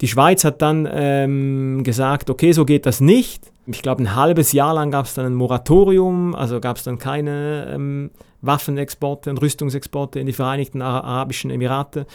Die 0.00 0.08
Schweiz 0.08 0.44
hat 0.44 0.62
dann 0.62 0.88
ähm, 0.90 1.82
gesagt, 1.82 2.30
okay, 2.30 2.52
so 2.52 2.64
geht 2.64 2.86
das 2.86 3.00
nicht. 3.00 3.50
Ich 3.66 3.82
glaube, 3.82 4.02
ein 4.02 4.14
halbes 4.14 4.52
Jahr 4.52 4.74
lang 4.74 4.90
gab 4.90 5.06
es 5.06 5.14
dann 5.14 5.26
ein 5.26 5.34
Moratorium, 5.34 6.34
also 6.34 6.60
gab 6.60 6.76
es 6.76 6.84
dann 6.84 6.98
keine 6.98 7.68
ähm, 7.74 8.10
Waffenexporte 8.40 9.30
und 9.30 9.42
Rüstungsexporte 9.42 10.20
in 10.20 10.26
die 10.26 10.32
Vereinigten 10.32 10.82
Arabischen 10.82 11.50
Emirate. 11.50 12.06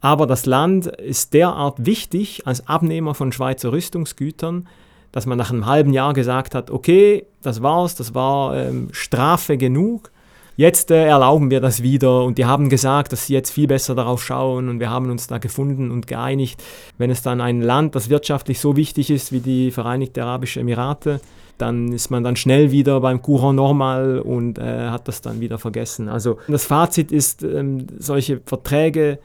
Aber 0.00 0.26
das 0.26 0.46
Land 0.46 0.86
ist 0.86 1.34
derart 1.34 1.84
wichtig 1.84 2.46
als 2.46 2.66
Abnehmer 2.68 3.14
von 3.14 3.32
Schweizer 3.32 3.72
Rüstungsgütern, 3.72 4.66
dass 5.12 5.26
man 5.26 5.38
nach 5.38 5.50
einem 5.50 5.66
halben 5.66 5.92
Jahr 5.92 6.12
gesagt 6.12 6.54
hat, 6.54 6.70
okay, 6.70 7.26
das 7.42 7.62
war's, 7.62 7.94
das 7.94 8.14
war 8.14 8.56
ähm, 8.56 8.88
Strafe 8.92 9.56
genug 9.56 10.10
Jetzt 10.56 10.90
äh, 10.90 11.04
erlauben 11.04 11.50
wir 11.50 11.60
das 11.60 11.82
wieder 11.82 12.24
und 12.24 12.38
die 12.38 12.46
haben 12.46 12.70
gesagt, 12.70 13.12
dass 13.12 13.26
sie 13.26 13.34
jetzt 13.34 13.50
viel 13.50 13.66
besser 13.66 13.94
darauf 13.94 14.24
schauen 14.24 14.70
und 14.70 14.80
wir 14.80 14.88
haben 14.88 15.10
uns 15.10 15.26
da 15.26 15.36
gefunden 15.36 15.90
und 15.90 16.06
geeinigt. 16.06 16.62
Wenn 16.96 17.10
es 17.10 17.20
dann 17.20 17.42
ein 17.42 17.60
Land, 17.60 17.94
das 17.94 18.08
wirtschaftlich 18.08 18.58
so 18.58 18.74
wichtig 18.74 19.10
ist 19.10 19.32
wie 19.32 19.40
die 19.40 19.70
Vereinigten 19.70 20.20
Arabischen 20.20 20.62
Emirate, 20.62 21.20
dann 21.58 21.92
ist 21.92 22.10
man 22.10 22.24
dann 22.24 22.36
schnell 22.36 22.70
wieder 22.70 23.00
beim 23.00 23.20
Courant 23.20 23.56
normal 23.56 24.18
und 24.18 24.58
äh, 24.58 24.88
hat 24.88 25.08
das 25.08 25.20
dann 25.20 25.40
wieder 25.40 25.58
vergessen. 25.58 26.08
Also 26.08 26.38
das 26.48 26.64
Fazit 26.64 27.12
ist, 27.12 27.42
ähm, 27.42 27.86
solche 27.98 28.40
Verträge 28.44 29.18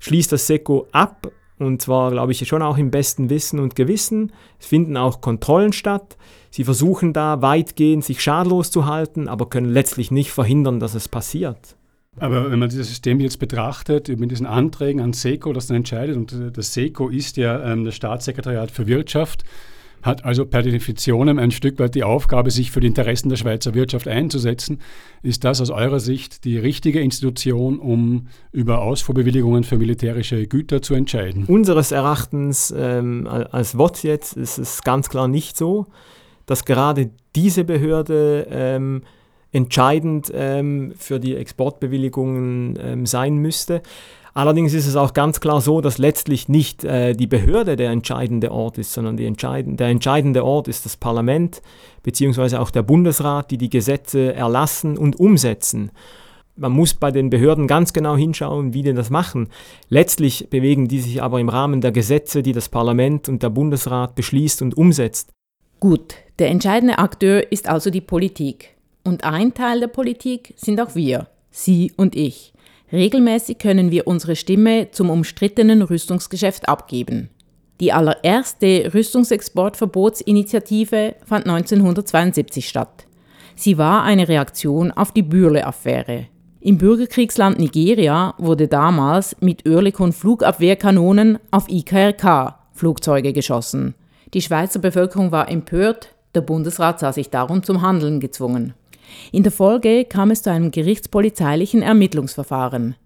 schließt 0.00 0.32
das 0.32 0.48
SECO 0.48 0.88
ab 0.90 1.28
und 1.58 1.80
zwar, 1.80 2.10
glaube 2.10 2.32
ich, 2.32 2.46
schon 2.46 2.62
auch 2.62 2.76
im 2.76 2.90
besten 2.90 3.30
Wissen 3.30 3.60
und 3.60 3.76
Gewissen. 3.76 4.32
Es 4.60 4.66
finden 4.66 4.96
auch 4.96 5.20
Kontrollen 5.20 5.72
statt. 5.72 6.16
Sie 6.56 6.64
versuchen 6.64 7.12
da 7.12 7.42
weitgehend 7.42 8.02
sich 8.02 8.22
schadlos 8.22 8.70
zu 8.70 8.86
halten, 8.86 9.28
aber 9.28 9.50
können 9.50 9.68
letztlich 9.68 10.10
nicht 10.10 10.30
verhindern, 10.30 10.80
dass 10.80 10.94
es 10.94 11.06
passiert. 11.06 11.76
Aber 12.18 12.50
wenn 12.50 12.58
man 12.58 12.70
dieses 12.70 12.88
System 12.88 13.20
jetzt 13.20 13.38
betrachtet, 13.38 14.08
mit 14.18 14.30
diesen 14.30 14.46
Anträgen 14.46 15.02
an 15.02 15.12
SECO, 15.12 15.52
das 15.52 15.66
dann 15.66 15.76
entscheidet, 15.76 16.16
und 16.16 16.32
äh, 16.32 16.50
das 16.50 16.72
SECO 16.72 17.10
ist 17.10 17.36
ja 17.36 17.62
ähm, 17.62 17.84
das 17.84 17.94
Staatssekretariat 17.94 18.70
für 18.70 18.86
Wirtschaft, 18.86 19.44
hat 20.00 20.24
also 20.24 20.46
per 20.46 20.62
Definition 20.62 21.38
ein 21.38 21.50
Stück 21.50 21.78
weit 21.78 21.94
die 21.94 22.04
Aufgabe, 22.04 22.50
sich 22.50 22.70
für 22.70 22.80
die 22.80 22.86
Interessen 22.86 23.28
der 23.28 23.36
Schweizer 23.36 23.74
Wirtschaft 23.74 24.08
einzusetzen. 24.08 24.80
Ist 25.22 25.44
das 25.44 25.60
aus 25.60 25.68
eurer 25.68 26.00
Sicht 26.00 26.46
die 26.46 26.56
richtige 26.56 27.00
Institution, 27.00 27.78
um 27.78 28.28
über 28.50 28.80
Ausfuhrbewilligungen 28.80 29.62
für 29.62 29.76
militärische 29.76 30.46
Güter 30.46 30.80
zu 30.80 30.94
entscheiden? 30.94 31.44
Unseres 31.44 31.92
Erachtens 31.92 32.72
ähm, 32.74 33.28
als 33.28 33.76
WOT 33.76 34.04
jetzt 34.04 34.38
ist 34.38 34.56
es 34.56 34.80
ganz 34.80 35.10
klar 35.10 35.28
nicht 35.28 35.58
so, 35.58 35.88
dass 36.46 36.64
gerade 36.64 37.10
diese 37.34 37.64
Behörde 37.64 38.46
ähm, 38.50 39.02
entscheidend 39.52 40.30
ähm, 40.34 40.92
für 40.96 41.18
die 41.20 41.36
Exportbewilligungen 41.36 42.78
ähm, 42.80 43.06
sein 43.06 43.36
müsste. 43.36 43.82
Allerdings 44.34 44.74
ist 44.74 44.86
es 44.86 44.96
auch 44.96 45.14
ganz 45.14 45.40
klar 45.40 45.62
so, 45.62 45.80
dass 45.80 45.96
letztlich 45.96 46.46
nicht 46.46 46.84
äh, 46.84 47.14
die 47.14 47.26
Behörde 47.26 47.74
der 47.74 47.90
entscheidende 47.90 48.52
Ort 48.52 48.76
ist, 48.76 48.92
sondern 48.92 49.16
entscheiden, 49.16 49.78
der 49.78 49.88
entscheidende 49.88 50.44
Ort 50.44 50.68
ist 50.68 50.84
das 50.84 50.98
Parlament 50.98 51.62
beziehungsweise 52.02 52.60
auch 52.60 52.70
der 52.70 52.82
Bundesrat, 52.82 53.50
die 53.50 53.56
die 53.56 53.70
Gesetze 53.70 54.34
erlassen 54.34 54.98
und 54.98 55.18
umsetzen. 55.18 55.90
Man 56.54 56.72
muss 56.72 56.92
bei 56.92 57.10
den 57.10 57.30
Behörden 57.30 57.66
ganz 57.66 57.94
genau 57.94 58.14
hinschauen, 58.14 58.74
wie 58.74 58.82
die 58.82 58.92
das 58.92 59.08
machen. 59.08 59.48
Letztlich 59.88 60.48
bewegen 60.50 60.86
die 60.86 61.00
sich 61.00 61.22
aber 61.22 61.40
im 61.40 61.48
Rahmen 61.48 61.80
der 61.80 61.92
Gesetze, 61.92 62.42
die 62.42 62.52
das 62.52 62.68
Parlament 62.68 63.30
und 63.30 63.42
der 63.42 63.50
Bundesrat 63.50 64.14
beschließt 64.14 64.60
und 64.60 64.76
umsetzt. 64.76 65.35
Gut, 65.88 66.16
der 66.40 66.48
entscheidende 66.48 66.98
Akteur 66.98 67.52
ist 67.52 67.68
also 67.68 67.90
die 67.90 68.00
Politik. 68.00 68.74
Und 69.04 69.22
ein 69.22 69.54
Teil 69.54 69.78
der 69.78 69.86
Politik 69.86 70.52
sind 70.56 70.80
auch 70.80 70.96
wir, 70.96 71.28
Sie 71.52 71.92
und 71.96 72.16
ich. 72.16 72.52
Regelmäßig 72.90 73.58
können 73.58 73.92
wir 73.92 74.08
unsere 74.08 74.34
Stimme 74.34 74.90
zum 74.90 75.10
umstrittenen 75.10 75.82
Rüstungsgeschäft 75.82 76.68
abgeben. 76.68 77.30
Die 77.78 77.92
allererste 77.92 78.92
Rüstungsexportverbotsinitiative 78.94 81.14
fand 81.24 81.46
1972 81.46 82.68
statt. 82.68 83.06
Sie 83.54 83.78
war 83.78 84.02
eine 84.02 84.26
Reaktion 84.26 84.90
auf 84.90 85.12
die 85.12 85.22
Bürle-Affäre. 85.22 86.26
Im 86.58 86.78
Bürgerkriegsland 86.78 87.60
Nigeria 87.60 88.34
wurde 88.38 88.66
damals 88.66 89.36
mit 89.38 89.64
Oerlikon-Flugabwehrkanonen 89.64 91.38
auf 91.52 91.68
IKRK-Flugzeuge 91.68 93.32
geschossen. 93.32 93.94
Die 94.34 94.42
Schweizer 94.42 94.80
Bevölkerung 94.80 95.30
war 95.32 95.48
empört, 95.48 96.14
der 96.34 96.40
Bundesrat 96.40 97.00
sah 97.00 97.12
sich 97.12 97.30
darum 97.30 97.62
zum 97.62 97.82
Handeln 97.82 98.20
gezwungen. 98.20 98.74
In 99.32 99.42
der 99.42 99.52
Folge 99.52 100.04
kam 100.04 100.30
es 100.30 100.42
zu 100.42 100.50
einem 100.50 100.70
gerichtspolizeilichen 100.70 101.82
Ermittlungsverfahren. 101.82 102.96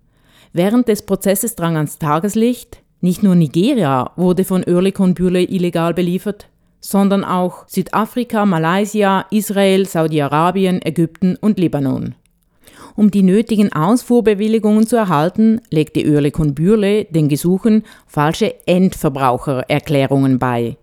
Während 0.53 0.89
des 0.89 1.03
Prozesses 1.03 1.55
drang 1.55 1.77
ans 1.77 1.99
Tageslicht, 1.99 2.83
nicht 3.01 3.23
nur 3.23 3.35
Nigeria 3.35 4.11
wurde 4.17 4.45
von 4.45 4.65
Oerlikon 4.65 5.15
Bürle 5.15 5.43
illegal 5.43 5.95
beliefert, 5.95 6.49
sondern 6.81 7.25
auch 7.25 7.69
Südafrika, 7.69 8.47
Malaysia, 8.47 9.27
Israel, 9.31 9.87
Saudi-Arabien, 9.87 10.83
Ägypten 10.83 11.37
und 11.37 11.59
Libanon. 11.59 12.15
Um 12.97 13.11
die 13.11 13.23
nötigen 13.23 13.73
Ausfuhrbewilligungen 13.73 14.87
zu 14.87 14.97
erhalten, 14.97 15.61
legte 15.71 16.05
Oerlikon 16.05 16.55
Bürle 16.55 17.05
den 17.05 17.29
Gesuchen 17.29 17.85
falsche 18.07 18.55
Endverbrauchererklärungen 18.67 20.39
bei. 20.39 20.77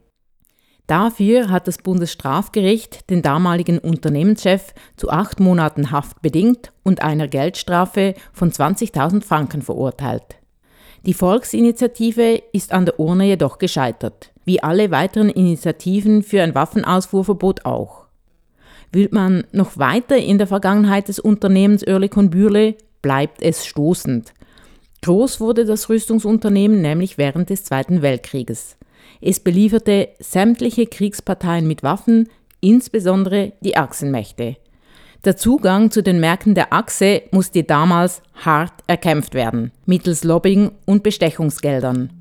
Dafür 0.87 1.49
hat 1.49 1.67
das 1.67 1.79
Bundesstrafgericht 1.79 3.09
den 3.09 3.21
damaligen 3.21 3.77
Unternehmenschef 3.77 4.73
zu 4.95 5.09
acht 5.09 5.41
Monaten 5.41 5.91
Haft 5.91 6.21
bedingt 6.21 6.71
und 6.83 7.03
einer 7.03 7.27
Geldstrafe 7.27 8.13
von 8.31 8.51
20.000 8.51 9.21
Franken 9.21 9.61
verurteilt. 9.61 10.37
Die 11.05 11.13
Volksinitiative 11.13 12.41
ist 12.53 12.71
an 12.71 12.85
der 12.85 12.99
Urne 13.01 13.25
jedoch 13.25 13.57
gescheitert, 13.57 14.31
wie 14.45 14.63
alle 14.63 14.89
weiteren 14.89 15.29
Initiativen 15.29 16.23
für 16.23 16.41
ein 16.41 16.55
Waffenausfuhrverbot 16.55 17.65
auch. 17.65 18.05
Will 18.93 19.09
man 19.11 19.43
noch 19.51 19.77
weiter 19.77 20.17
in 20.17 20.37
der 20.37 20.47
Vergangenheit 20.47 21.09
des 21.09 21.19
Unternehmens 21.19 21.85
Oerlikon 21.85 22.29
Bürle, 22.29 22.75
bleibt 23.01 23.41
es 23.41 23.65
stoßend. 23.65 24.33
Groß 25.01 25.41
wurde 25.41 25.65
das 25.65 25.89
Rüstungsunternehmen 25.89 26.81
nämlich 26.81 27.17
während 27.17 27.49
des 27.49 27.65
Zweiten 27.65 28.01
Weltkrieges. 28.01 28.77
Es 29.21 29.39
belieferte 29.39 30.09
sämtliche 30.19 30.85
Kriegsparteien 30.85 31.67
mit 31.67 31.83
Waffen, 31.83 32.29
insbesondere 32.61 33.53
die 33.61 33.77
Achsenmächte. 33.77 34.57
Der 35.25 35.35
Zugang 35.35 35.91
zu 35.91 36.03
den 36.03 36.19
Märkten 36.19 36.53
der 36.53 36.71
Achse 36.71 37.23
musste 37.31 37.63
damals 37.63 38.21
hart 38.35 38.73
erkämpft 38.85 39.33
werden, 39.33 39.71
mittels 39.85 40.23
Lobbying 40.23 40.71
und 40.85 41.03
Bestechungsgeldern. 41.03 42.11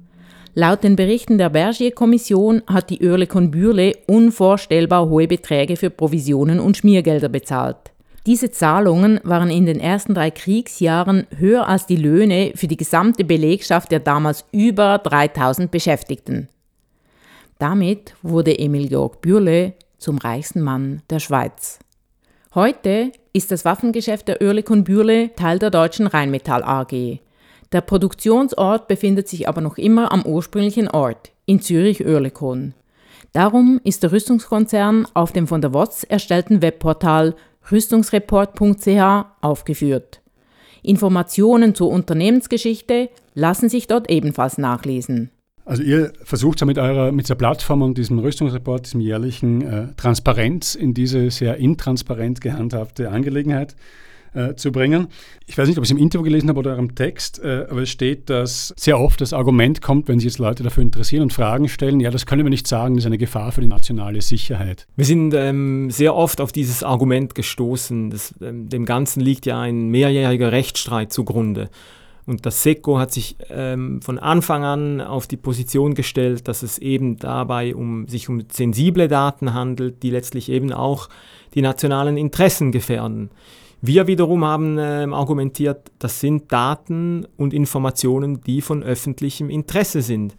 Laut 0.55 0.83
den 0.83 0.97
Berichten 0.97 1.37
der 1.37 1.51
Bergier-Kommission 1.51 2.63
hat 2.67 2.89
die 2.89 3.07
Oerlikon 3.07 3.51
Bürle 3.51 3.93
unvorstellbar 4.07 5.07
hohe 5.07 5.29
Beträge 5.29 5.77
für 5.77 5.91
Provisionen 5.91 6.61
und 6.61 6.79
Schmiergelder 6.79 7.29
bezahlt. 7.29 7.77
Diese 8.25 8.51
Zahlungen 8.51 9.21
waren 9.23 9.51
in 9.51 9.67
den 9.67 9.79
ersten 9.79 10.15
drei 10.15 10.31
Kriegsjahren 10.31 11.27
höher 11.37 11.69
als 11.69 11.87
die 11.87 11.97
Löhne 11.97 12.53
für 12.57 12.67
die 12.67 12.79
gesamte 12.79 13.23
Belegschaft 13.23 13.93
der 13.93 14.01
damals 14.01 14.47
über 14.51 14.99
3000 14.99 15.71
Beschäftigten. 15.71 16.49
Damit 17.59 18.15
wurde 18.23 18.59
Emil 18.59 18.89
Georg 18.89 19.21
Bürle 19.21 19.75
zum 19.99 20.19
reichsten 20.19 20.61
Mann 20.61 21.03
der 21.09 21.21
Schweiz. 21.21 21.79
Heute 22.55 23.13
ist 23.33 23.51
das 23.51 23.65
Waffengeschäft 23.65 24.29
der 24.29 24.41
Oerlikon 24.41 24.85
Bürle 24.85 25.35
Teil 25.37 25.59
der 25.59 25.71
deutschen 25.71 26.07
Rheinmetall 26.07 26.63
AG. 26.63 27.21
Der 27.73 27.81
Produktionsort 27.81 28.89
befindet 28.89 29.29
sich 29.29 29.49
aber 29.49 29.61
noch 29.61 29.79
immer 29.79 30.13
am 30.13 30.23
ursprünglichen 30.25 30.89
Ort, 30.89 31.33
in 31.47 31.61
Zürich-Oerlikon. 31.61 32.75
Darum 33.33 33.81
ist 33.85 34.03
der 34.03 34.13
Rüstungskonzern 34.13 35.07
auf 35.15 35.33
dem 35.33 35.47
von 35.47 35.61
der 35.61 35.75
WOTS 35.75 36.05
erstellten 36.05 36.63
Webportal 36.63 37.35
rüstungsreport.ch 37.71 39.27
aufgeführt. 39.41 40.21
Informationen 40.83 41.75
zur 41.75 41.91
Unternehmensgeschichte 41.91 43.11
lassen 43.35 43.69
sich 43.69 43.89
dort 43.89 44.09
ebenfalls 44.09 44.57
nachlesen. 44.57 45.31
Also 45.67 45.83
ihr 45.83 46.13
versucht 46.23 46.61
ja 46.61 46.67
mit 46.67 46.79
eurer, 46.79 47.11
mit 47.11 47.29
der 47.29 47.35
Plattform 47.35 47.83
und 47.83 47.99
diesem 47.99 48.21
Rüstungsreport, 48.21 48.87
diesem 48.87 49.01
jährlichen 49.01 49.63
äh, 49.63 49.89
Transparenz 49.97 50.77
in 50.77 50.95
diese 50.95 51.29
sehr 51.33 51.57
intransparent 51.57 52.41
gehandhabte 52.41 53.11
Angelegenheit 53.11 53.75
äh, 54.33 54.55
zu 54.55 54.71
bringen. 54.71 55.09
Ich 55.47 55.59
weiß 55.59 55.67
nicht, 55.67 55.77
ob 55.77 55.83
ich 55.83 55.91
es 55.91 55.97
im 55.97 56.01
Interview 56.01 56.23
gelesen 56.23 56.49
habe 56.49 56.61
oder 56.61 56.71
eurem 56.71 56.95
Text, 56.95 57.41
äh, 57.43 57.67
aber 57.69 57.83
es 57.83 57.91
steht, 57.91 58.31
dass 58.31 58.75
sehr 58.77 59.01
oft 59.01 59.21
das 59.21 59.33
Argument 59.33 59.83
kommt, 59.83 60.07
wenn 60.07 60.21
sich 60.21 60.27
jetzt 60.27 60.39
Leute 60.39 60.63
dafür 60.63 60.85
interessieren 60.85 61.23
und 61.23 61.33
Fragen 61.33 61.69
stellen, 61.69 61.99
ja, 61.99 62.13
das 62.13 62.27
können 62.27 62.45
wir 62.45 62.51
nicht 62.51 62.69
sagen, 62.69 62.95
das 62.95 63.03
ist 63.03 63.07
eine 63.07 63.19
Gefahr 63.19 63.51
für 63.51 63.61
die 63.61 63.67
nationale 63.67 64.23
Sicherheit. 64.23 64.87
Wir 64.95 65.05
sind 65.05 65.35
ähm, 65.35 65.91
sehr 65.91 66.15
oft 66.15 66.41
auf 66.41 66.53
dieses 66.53 66.85
Argument 66.85 67.35
gestoßen. 67.35 68.11
Das, 68.11 68.35
ähm, 68.41 68.69
dem 68.69 68.85
Ganzen 68.85 69.19
liegt 69.21 69.47
ja 69.47 69.61
ein 69.61 69.89
mehrjähriger 69.89 70.53
Rechtsstreit 70.53 71.13
zugrunde. 71.13 71.71
Und 72.27 72.45
das 72.45 72.65
SECO 72.65 72.99
hat 72.99 73.13
sich 73.13 73.37
ähm, 73.51 74.03
von 74.03 74.19
Anfang 74.19 74.65
an 74.65 75.01
auf 75.01 75.29
die 75.29 75.37
Position 75.37 75.95
gestellt, 75.95 76.49
dass 76.49 76.65
es 76.65 76.79
eben 76.79 77.19
dabei 77.19 77.75
um, 77.75 78.09
sich 78.09 78.29
um 78.29 78.43
sensible 78.51 79.07
Daten 79.07 79.55
handelt, 79.55 80.03
die 80.03 80.11
letztlich 80.11 80.51
eben 80.51 80.73
auch 80.73 81.09
die 81.55 81.63
nationalen 81.63 82.17
Interessen 82.17 82.73
gefährden. 82.73 83.31
Wir 83.81 84.09
wiederum 84.09 84.45
haben 84.45 84.77
äh, 84.77 85.07
argumentiert, 85.13 85.93
das 86.01 86.19
sind 86.19 86.51
Daten 86.51 87.27
und 87.37 87.55
Informationen, 87.55 88.41
die 88.41 88.61
von 88.61 88.83
öffentlichem 88.83 89.49
Interesse 89.49 90.03
sind. 90.03 90.37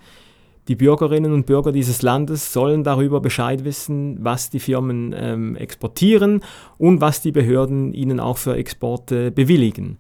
Die 0.68 0.76
Bürgerinnen 0.76 1.32
und 1.32 1.46
Bürger 1.46 1.72
dieses 1.72 2.02
Landes 2.02 2.52
sollen 2.52 2.84
darüber 2.84 3.22
Bescheid 3.22 3.64
wissen, 3.64 4.18
was 4.20 4.50
die 4.50 4.60
Firmen 4.60 5.16
ähm, 5.18 5.56
exportieren 5.56 6.42
und 6.78 7.00
was 7.00 7.22
die 7.22 7.32
Behörden 7.32 7.94
ihnen 7.94 8.20
auch 8.20 8.38
für 8.38 8.58
Exporte 8.58 9.32
bewilligen 9.32 9.98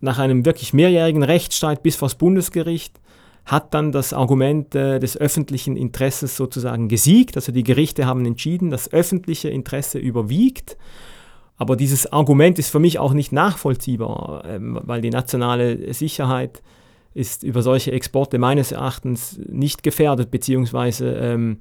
nach 0.00 0.18
einem 0.18 0.44
wirklich 0.44 0.72
mehrjährigen 0.72 1.22
Rechtsstreit 1.22 1.82
bis 1.82 1.96
vor 1.96 2.08
das 2.08 2.16
Bundesgericht 2.16 3.00
hat 3.46 3.74
dann 3.74 3.90
das 3.90 4.12
Argument 4.12 4.74
äh, 4.74 4.98
des 5.00 5.16
öffentlichen 5.16 5.76
Interesses 5.76 6.36
sozusagen 6.36 6.88
gesiegt. 6.88 7.36
Also 7.36 7.52
die 7.52 7.64
Gerichte 7.64 8.06
haben 8.06 8.24
entschieden, 8.24 8.70
das 8.70 8.92
öffentliche 8.92 9.48
Interesse 9.48 9.98
überwiegt. 9.98 10.76
Aber 11.56 11.76
dieses 11.76 12.10
Argument 12.12 12.58
ist 12.58 12.70
für 12.70 12.78
mich 12.78 12.98
auch 12.98 13.12
nicht 13.12 13.32
nachvollziehbar, 13.32 14.44
ähm, 14.46 14.78
weil 14.82 15.00
die 15.00 15.10
nationale 15.10 15.92
Sicherheit 15.92 16.62
ist 17.12 17.42
über 17.42 17.62
solche 17.62 17.92
Exporte 17.92 18.38
meines 18.38 18.72
Erachtens 18.72 19.40
nicht 19.48 19.82
gefährdet, 19.82 20.30
beziehungsweise 20.30 21.10
ähm, 21.12 21.58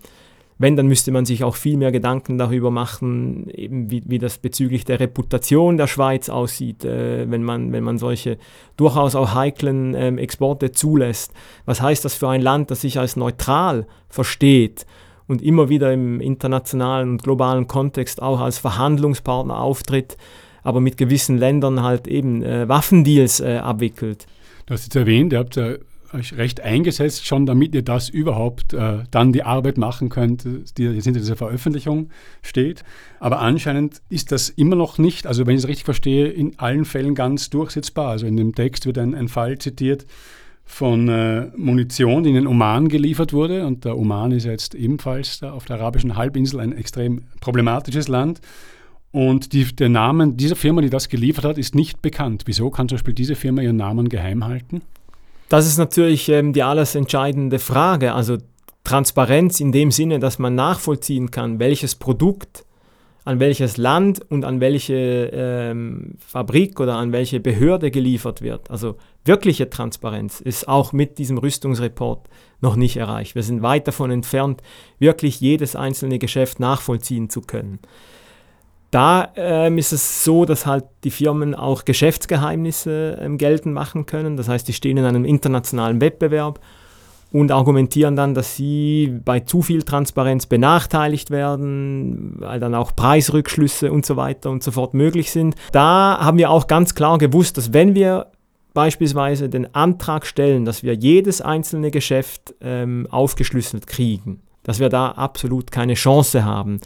wenn, 0.60 0.76
dann 0.76 0.88
müsste 0.88 1.12
man 1.12 1.26
sich 1.26 1.46
auch 1.46 1.56
viel 1.56 1.78
mehr 1.78 1.94
Gedanken 1.94 2.38
darüber 2.38 2.70
machen, 2.70 3.50
eben 3.50 3.90
wie, 3.90 4.04
wie 4.06 4.20
das 4.20 4.38
bezüglich 4.38 4.84
der 4.84 5.00
Reputation 5.00 5.78
der 5.78 5.88
Schweiz 5.88 6.28
aussieht, 6.28 6.84
äh, 6.84 7.32
wenn, 7.32 7.44
man, 7.44 7.72
wenn 7.72 7.84
man 7.84 7.98
solche 7.98 8.38
durchaus 8.76 9.16
auch 9.16 9.34
heiklen 9.34 9.96
ähm, 9.96 10.18
Exporte 10.18 10.74
zulässt. 10.74 11.32
Was 11.66 11.82
heißt 11.82 12.04
das 12.04 12.14
für 12.14 12.28
ein 12.28 12.42
Land, 12.42 12.72
das 12.72 12.82
sich 12.82 13.00
als 13.00 13.16
neutral 13.16 13.88
versteht 14.10 14.86
und 15.28 15.42
immer 15.42 15.70
wieder 15.70 15.94
im 15.94 16.20
internationalen 16.20 17.12
und 17.12 17.24
globalen 17.24 17.68
Kontext 17.68 18.22
auch 18.22 18.42
als 18.42 18.58
Verhandlungspartner 18.58 19.58
auftritt, 19.58 20.18
aber 20.62 20.82
mit 20.82 20.98
gewissen 20.98 21.38
Ländern 21.38 21.84
halt 21.84 22.06
eben 22.06 22.44
äh, 22.44 22.68
Waffendeals 22.68 23.40
äh, 23.40 23.60
abwickelt? 23.60 24.28
Du 24.66 24.74
hast 24.74 24.84
jetzt 24.84 24.96
erwähnt, 24.98 25.32
ihr 25.32 25.40
habt 25.40 25.56
ja 25.56 25.76
recht 26.14 26.62
eingesetzt, 26.62 27.26
schon 27.26 27.46
damit 27.46 27.76
ihr 27.76 27.82
das 27.82 28.10
überhaupt 28.10 28.74
äh, 28.74 29.04
dann 29.12 29.34
die 29.34 29.44
Arbeit 29.44 29.78
machen 29.78 30.10
könnt, 30.10 30.44
die 30.78 30.84
jetzt 30.84 31.06
hinter 31.06 31.20
dieser 31.20 31.36
Veröffentlichung 31.36 32.10
steht. 32.42 32.84
Aber 33.20 33.40
anscheinend 33.40 34.02
ist 34.10 34.32
das 34.32 34.50
immer 34.50 34.76
noch 34.76 34.98
nicht, 34.98 35.28
also 35.28 35.46
wenn 35.46 35.56
ich 35.56 35.64
es 35.64 35.68
richtig 35.68 35.86
verstehe, 35.86 36.28
in 36.28 36.58
allen 36.58 36.86
Fällen 36.86 37.16
ganz 37.16 37.50
durchsetzbar. 37.50 38.10
Also 38.10 38.26
in 38.26 38.38
dem 38.38 38.56
Text 38.56 38.86
wird 38.86 38.98
ein, 38.98 39.14
ein 39.14 39.28
Fall 39.28 39.58
zitiert 39.58 40.06
von 40.66 41.10
äh, 41.10 41.48
Munition, 41.58 42.24
die 42.24 42.30
in 42.30 42.36
den 42.36 42.48
Oman 42.48 42.90
geliefert 42.90 43.34
wurde. 43.34 43.66
Und 43.66 43.86
der 43.86 43.98
Oman 43.98 44.32
ist 44.32 44.46
jetzt 44.46 44.76
ebenfalls 44.76 45.42
auf 45.44 45.66
der 45.66 45.78
arabischen 45.78 46.16
Halbinsel 46.16 46.60
ein 46.60 46.74
extrem 46.74 47.24
problematisches 47.42 48.08
Land. 48.08 48.40
Und 49.12 49.54
die, 49.54 49.66
der 49.76 49.90
Name 49.90 50.32
dieser 50.34 50.56
Firma, 50.56 50.82
die 50.82 50.92
das 50.92 51.10
geliefert 51.10 51.44
hat, 51.44 51.58
ist 51.58 51.74
nicht 51.74 52.02
bekannt. 52.02 52.44
Wieso 52.46 52.70
kann 52.70 52.88
zum 52.88 52.98
Beispiel 52.98 53.16
diese 53.16 53.36
Firma 53.36 53.64
ihren 53.64 53.78
Namen 53.78 54.10
geheim 54.10 54.46
halten? 54.46 54.82
Das 55.50 55.68
ist 55.68 55.78
natürlich 55.78 56.30
ähm, 56.30 56.54
die 56.54 56.64
alles 56.64 56.96
entscheidende 56.96 57.60
Frage. 57.60 58.14
Also 58.14 58.38
Transparenz 58.84 59.60
in 59.60 59.72
dem 59.72 59.92
Sinne, 59.92 60.20
dass 60.20 60.40
man 60.40 60.56
nachvollziehen 60.56 61.32
kann, 61.32 61.60
welches 61.60 61.96
Produkt 61.96 62.66
an 63.26 63.40
welches 63.40 63.78
Land 63.78 64.22
und 64.32 64.46
an 64.46 64.60
welche 64.60 65.30
ähm, 65.34 66.16
Fabrik 66.18 66.80
oder 66.80 66.96
an 66.96 67.12
welche 67.12 67.40
Behörde 67.40 67.92
geliefert 67.92 68.42
wird. 68.42 68.72
Also 68.72 68.96
wirkliche 69.26 69.70
Transparenz 69.70 70.40
ist 70.40 70.68
auch 70.68 70.94
mit 70.94 71.20
diesem 71.20 71.38
Rüstungsreport 71.38 72.28
noch 72.62 72.76
nicht 72.76 72.98
erreicht. 72.98 73.36
Wir 73.36 73.44
sind 73.44 73.62
weit 73.62 73.88
davon 73.88 74.10
entfernt, 74.10 74.64
wirklich 74.98 75.40
jedes 75.42 75.76
einzelne 75.76 76.18
Geschäft 76.18 76.60
nachvollziehen 76.60 77.30
zu 77.30 77.42
können. 77.42 77.80
Da 78.92 79.30
ähm, 79.36 79.78
ist 79.78 79.94
es 79.94 80.24
so, 80.24 80.46
dass 80.46 80.66
halt 80.66 80.86
die 81.04 81.12
Firmen 81.12 81.54
auch 81.54 81.86
Geschäftsgeheimnisse 81.86 83.20
ähm, 83.22 83.38
geltend 83.38 83.76
machen 83.76 84.06
können. 84.06 84.36
Das 84.36 84.50
heißt, 84.50 84.68
die 84.68 84.74
stehen 84.74 84.98
in 84.98 85.06
einem 85.06 85.26
internationalen 85.26 86.02
Wettbewerb 86.02 86.60
und 87.32 87.52
argumentieren 87.52 88.16
dann, 88.16 88.34
dass 88.34 88.56
sie 88.56 89.20
bei 89.24 89.42
zu 89.42 89.62
viel 89.62 89.84
Transparenz 89.84 90.48
benachteiligt 90.48 91.30
werden, 91.30 92.38
weil 92.40 92.60
dann 92.60 92.74
auch 92.74 92.96
Preisrückschlüsse 92.96 93.92
und 93.92 94.06
so 94.06 94.16
weiter 94.16 94.50
und 94.50 94.64
so 94.64 94.72
fort 94.72 94.96
möglich 94.96 95.32
sind. 95.32 95.56
Da 95.72 96.18
haben 96.20 96.40
wir 96.40 96.50
auch 96.50 96.66
ganz 96.66 96.96
klar 96.96 97.20
gewusst, 97.20 97.58
dass 97.58 97.74
wenn 97.74 97.94
wir 97.94 98.28
beispielsweise 98.74 99.50
den 99.50 99.74
Antrag 99.76 100.26
stellen, 100.26 100.66
dass 100.66 100.82
wir 100.84 100.94
jedes 100.96 101.42
einzelne 101.42 101.92
Geschäft 101.92 102.56
ähm, 102.62 103.08
aufgeschlüsselt 103.12 103.86
kriegen, 103.86 104.42
dass 104.64 104.80
wir 104.80 104.90
da 104.90 105.10
absolut 105.12 105.72
keine 105.72 105.94
Chance 105.94 106.46
haben. 106.46 106.80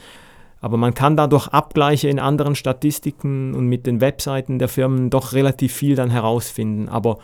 Aber 0.64 0.78
man 0.78 0.94
kann 0.94 1.18
dadurch 1.18 1.50
Abgleiche 1.50 2.08
in 2.08 2.20
anderen 2.20 2.56
Statistiken 2.56 3.54
und 3.54 3.68
mit 3.68 3.86
den 3.86 4.00
Webseiten 4.00 4.60
der 4.60 4.70
Firmen 4.70 5.10
doch 5.10 5.34
relativ 5.34 5.74
viel 5.74 5.98
dann 5.98 6.10
herausfinden. 6.10 6.88
Aber 6.88 7.18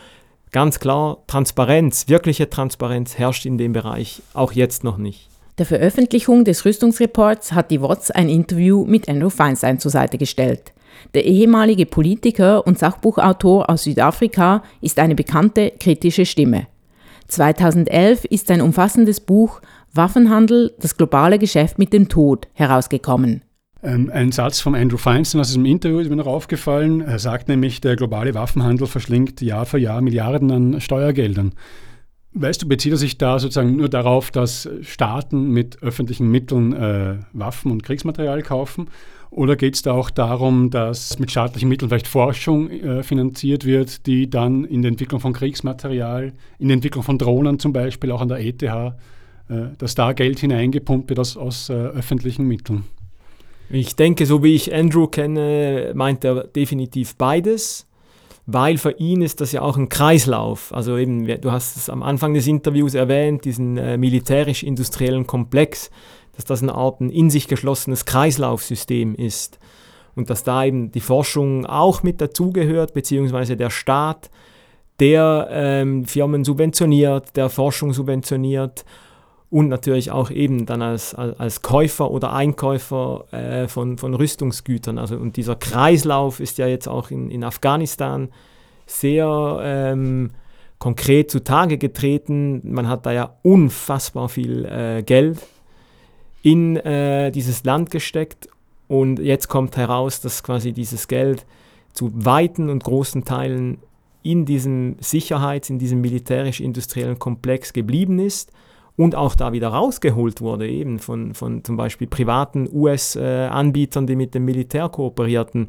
ganz 0.52 0.78
klar, 0.78 1.22
Transparenz, 1.26 2.06
wirkliche 2.08 2.50
Transparenz 2.50 3.16
herrscht 3.16 3.46
in 3.46 3.56
dem 3.56 3.72
Bereich 3.72 4.20
auch 4.34 4.52
jetzt 4.52 4.84
noch 4.84 4.98
nicht. 4.98 5.30
Der 5.56 5.64
Veröffentlichung 5.64 6.44
des 6.44 6.66
Rüstungsreports 6.66 7.52
hat 7.52 7.70
die 7.70 7.80
WOTS 7.80 8.10
ein 8.10 8.28
Interview 8.28 8.84
mit 8.84 9.08
Andrew 9.08 9.30
Feinstein 9.30 9.78
zur 9.78 9.90
Seite 9.90 10.18
gestellt. 10.18 10.74
Der 11.14 11.24
ehemalige 11.24 11.86
Politiker 11.86 12.66
und 12.66 12.78
Sachbuchautor 12.78 13.70
aus 13.70 13.84
Südafrika 13.84 14.62
ist 14.82 14.98
eine 14.98 15.14
bekannte 15.14 15.72
kritische 15.80 16.26
Stimme. 16.26 16.66
2011 17.28 18.26
ist 18.26 18.48
sein 18.48 18.60
umfassendes 18.60 19.20
Buch 19.20 19.62
Waffenhandel, 19.92 20.74
das 20.80 20.96
globale 20.96 21.38
Geschäft 21.38 21.78
mit 21.78 21.92
dem 21.92 22.08
Tod 22.08 22.48
herausgekommen. 22.54 23.42
Ähm, 23.82 24.10
ein 24.12 24.30
Satz 24.30 24.60
von 24.60 24.74
Andrew 24.74 24.98
Feinstein 24.98 25.40
aus 25.40 25.48
diesem 25.48 25.64
Interview 25.64 26.00
ist 26.00 26.10
mir 26.10 26.16
noch 26.16 26.26
aufgefallen. 26.26 27.00
Er 27.00 27.18
sagt 27.18 27.48
nämlich, 27.48 27.80
der 27.80 27.96
globale 27.96 28.34
Waffenhandel 28.34 28.86
verschlingt 28.86 29.40
Jahr 29.40 29.66
für 29.66 29.78
Jahr 29.78 30.00
Milliarden 30.02 30.50
an 30.50 30.80
Steuergeldern. 30.80 31.52
Weißt 32.32 32.62
du, 32.62 32.68
bezieht 32.68 32.92
er 32.92 32.98
sich 32.98 33.18
da 33.18 33.38
sozusagen 33.40 33.76
nur 33.76 33.88
darauf, 33.88 34.30
dass 34.30 34.68
Staaten 34.82 35.50
mit 35.50 35.82
öffentlichen 35.82 36.30
Mitteln 36.30 36.72
äh, 36.72 37.16
Waffen 37.32 37.72
und 37.72 37.82
Kriegsmaterial 37.82 38.42
kaufen? 38.42 38.88
Oder 39.30 39.56
geht 39.56 39.76
es 39.76 39.82
da 39.82 39.92
auch 39.92 40.10
darum, 40.10 40.70
dass 40.70 41.18
mit 41.18 41.30
staatlichen 41.30 41.68
Mitteln 41.68 41.88
vielleicht 41.88 42.08
Forschung 42.08 42.70
äh, 42.70 43.02
finanziert 43.02 43.64
wird, 43.64 44.06
die 44.06 44.28
dann 44.28 44.64
in 44.64 44.82
der 44.82 44.90
Entwicklung 44.90 45.20
von 45.20 45.32
Kriegsmaterial, 45.32 46.32
in 46.58 46.68
der 46.68 46.74
Entwicklung 46.74 47.02
von 47.02 47.18
Drohnen 47.18 47.58
zum 47.58 47.72
Beispiel, 47.72 48.10
auch 48.10 48.20
an 48.20 48.28
der 48.28 48.44
ETH, 48.44 48.62
dass 49.78 49.94
da 49.94 50.12
Geld 50.12 50.40
hineingepumpt 50.40 51.08
wird 51.08 51.18
aus, 51.18 51.36
aus 51.36 51.68
äh, 51.68 51.72
öffentlichen 51.72 52.46
Mitteln? 52.46 52.84
Ich 53.68 53.94
denke, 53.96 54.26
so 54.26 54.42
wie 54.42 54.54
ich 54.54 54.74
Andrew 54.74 55.06
kenne, 55.06 55.92
meint 55.94 56.24
er 56.24 56.44
definitiv 56.44 57.14
beides, 57.16 57.86
weil 58.46 58.78
für 58.78 58.92
ihn 58.98 59.22
ist 59.22 59.40
das 59.40 59.52
ja 59.52 59.62
auch 59.62 59.76
ein 59.76 59.88
Kreislauf. 59.88 60.74
Also 60.74 60.96
eben, 60.96 61.26
du 61.26 61.52
hast 61.52 61.76
es 61.76 61.88
am 61.88 62.02
Anfang 62.02 62.34
des 62.34 62.48
Interviews 62.48 62.94
erwähnt, 62.94 63.44
diesen 63.44 63.76
äh, 63.76 63.96
militärisch-industriellen 63.96 65.26
Komplex, 65.26 65.90
dass 66.34 66.44
das 66.44 66.62
eine 66.62 66.74
Art 66.74 67.00
ein 67.00 67.10
in 67.10 67.30
sich 67.30 67.46
geschlossenes 67.46 68.06
Kreislaufsystem 68.06 69.14
ist 69.14 69.60
und 70.16 70.30
dass 70.30 70.42
da 70.42 70.64
eben 70.64 70.90
die 70.90 71.00
Forschung 71.00 71.64
auch 71.66 72.02
mit 72.02 72.20
dazugehört, 72.20 72.92
beziehungsweise 72.94 73.56
der 73.56 73.70
Staat, 73.70 74.30
der 74.98 75.48
ähm, 75.50 76.04
Firmen 76.04 76.44
subventioniert, 76.44 77.36
der 77.36 77.48
Forschung 77.48 77.92
subventioniert 77.92 78.84
und 79.50 79.68
natürlich 79.68 80.12
auch 80.12 80.30
eben 80.30 80.64
dann 80.64 80.80
als, 80.80 81.14
als 81.14 81.60
Käufer 81.60 82.10
oder 82.10 82.32
Einkäufer 82.32 83.24
äh, 83.32 83.66
von, 83.66 83.98
von 83.98 84.14
Rüstungsgütern. 84.14 84.96
Also, 84.96 85.16
und 85.16 85.36
dieser 85.36 85.56
Kreislauf 85.56 86.38
ist 86.38 86.58
ja 86.58 86.68
jetzt 86.68 86.86
auch 86.86 87.10
in, 87.10 87.30
in 87.30 87.42
Afghanistan 87.42 88.28
sehr 88.86 89.60
ähm, 89.62 90.30
konkret 90.78 91.32
zutage 91.32 91.78
getreten. 91.78 92.60
Man 92.62 92.88
hat 92.88 93.06
da 93.06 93.12
ja 93.12 93.36
unfassbar 93.42 94.28
viel 94.28 94.64
äh, 94.66 95.02
Geld 95.02 95.38
in 96.42 96.76
äh, 96.76 97.32
dieses 97.32 97.64
Land 97.64 97.90
gesteckt 97.90 98.48
und 98.86 99.18
jetzt 99.18 99.48
kommt 99.48 99.76
heraus, 99.76 100.20
dass 100.20 100.42
quasi 100.44 100.72
dieses 100.72 101.08
Geld 101.08 101.44
zu 101.92 102.10
weiten 102.14 102.70
und 102.70 102.84
großen 102.84 103.24
Teilen 103.24 103.78
in 104.22 104.44
diesem 104.46 104.96
Sicherheits-, 105.00 105.70
in 105.70 105.80
diesem 105.80 106.00
militärisch-industriellen 106.00 107.18
Komplex 107.18 107.72
geblieben 107.72 108.20
ist 108.20 108.52
und 109.00 109.14
auch 109.14 109.34
da 109.34 109.54
wieder 109.54 109.68
rausgeholt 109.68 110.42
wurde, 110.42 110.68
eben 110.68 110.98
von, 110.98 111.32
von 111.32 111.64
zum 111.64 111.78
Beispiel 111.78 112.06
privaten 112.06 112.68
US-Anbietern, 112.70 114.06
die 114.06 114.14
mit 114.14 114.34
dem 114.34 114.44
Militär 114.44 114.90
kooperierten. 114.90 115.68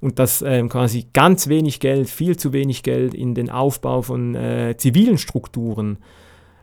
Und 0.00 0.18
dass 0.18 0.42
ähm, 0.42 0.68
quasi 0.68 1.06
ganz 1.12 1.46
wenig 1.46 1.78
Geld, 1.78 2.10
viel 2.10 2.36
zu 2.36 2.52
wenig 2.52 2.82
Geld 2.82 3.14
in 3.14 3.36
den 3.36 3.48
Aufbau 3.48 4.02
von 4.02 4.34
äh, 4.34 4.74
zivilen 4.76 5.18
Strukturen 5.18 5.98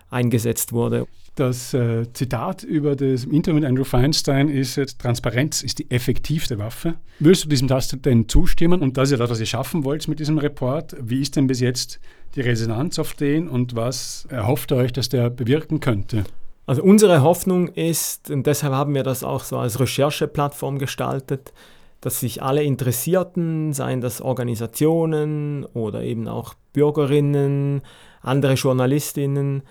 eingesetzt 0.10 0.74
wurde. 0.74 1.08
Das 1.36 1.74
äh, 1.74 2.12
Zitat 2.12 2.64
über 2.64 2.96
das 2.96 3.24
Interview 3.24 3.60
mit 3.62 3.66
Andrew 3.66 3.86
Feinstein 3.86 4.50
ist 4.50 4.76
jetzt, 4.76 5.00
Transparenz 5.00 5.64
ist 5.64 5.80
die 5.80 5.90
effektivste 5.90 6.60
Waffe. 6.60 6.96
Würdest 7.20 7.46
du 7.46 7.50
diesem 7.50 7.70
das 7.70 7.88
denn 7.90 8.28
zustimmen? 8.28 8.82
Und 8.82 8.98
das 8.98 9.10
ist 9.10 9.12
ja 9.14 9.18
das, 9.18 9.30
was 9.30 9.40
ihr 9.40 9.46
schaffen 9.46 9.86
wollt 9.86 10.08
mit 10.10 10.20
diesem 10.20 10.38
Report. 10.38 10.96
Wie 11.00 11.22
ist 11.22 11.38
denn 11.38 11.48
bis 11.48 11.62
jetzt 11.62 12.02
die 12.36 12.42
Resonanz 12.42 13.00
auf 13.00 13.14
den 13.14 13.48
und 13.48 13.76
was 13.76 14.28
erhofft 14.30 14.72
ihr 14.72 14.78
euch, 14.78 14.92
dass 14.92 15.08
der 15.08 15.30
bewirken 15.30 15.80
könnte? 15.80 16.26
Also 16.66 16.84
unsere 16.84 17.22
Hoffnung 17.22 17.70
ist, 17.70 18.30
und 18.30 18.46
deshalb 18.46 18.74
haben 18.74 18.94
wir 18.94 19.04
das 19.04 19.24
auch 19.24 19.44
so 19.44 19.58
als 19.58 19.80
Rechercheplattform 19.80 20.80
gestaltet, 20.80 21.54
dass 22.02 22.20
sich 22.20 22.42
alle 22.42 22.64
Interessierten, 22.64 23.74
seien 23.74 24.02
das 24.02 24.22
Organisationen 24.22 25.66
oder 25.66 26.02
eben 26.02 26.28
auch 26.28 26.56
Bürgerinnen, 26.74 27.82
andere 28.22 28.54
Journalistinnen, 28.54 29.64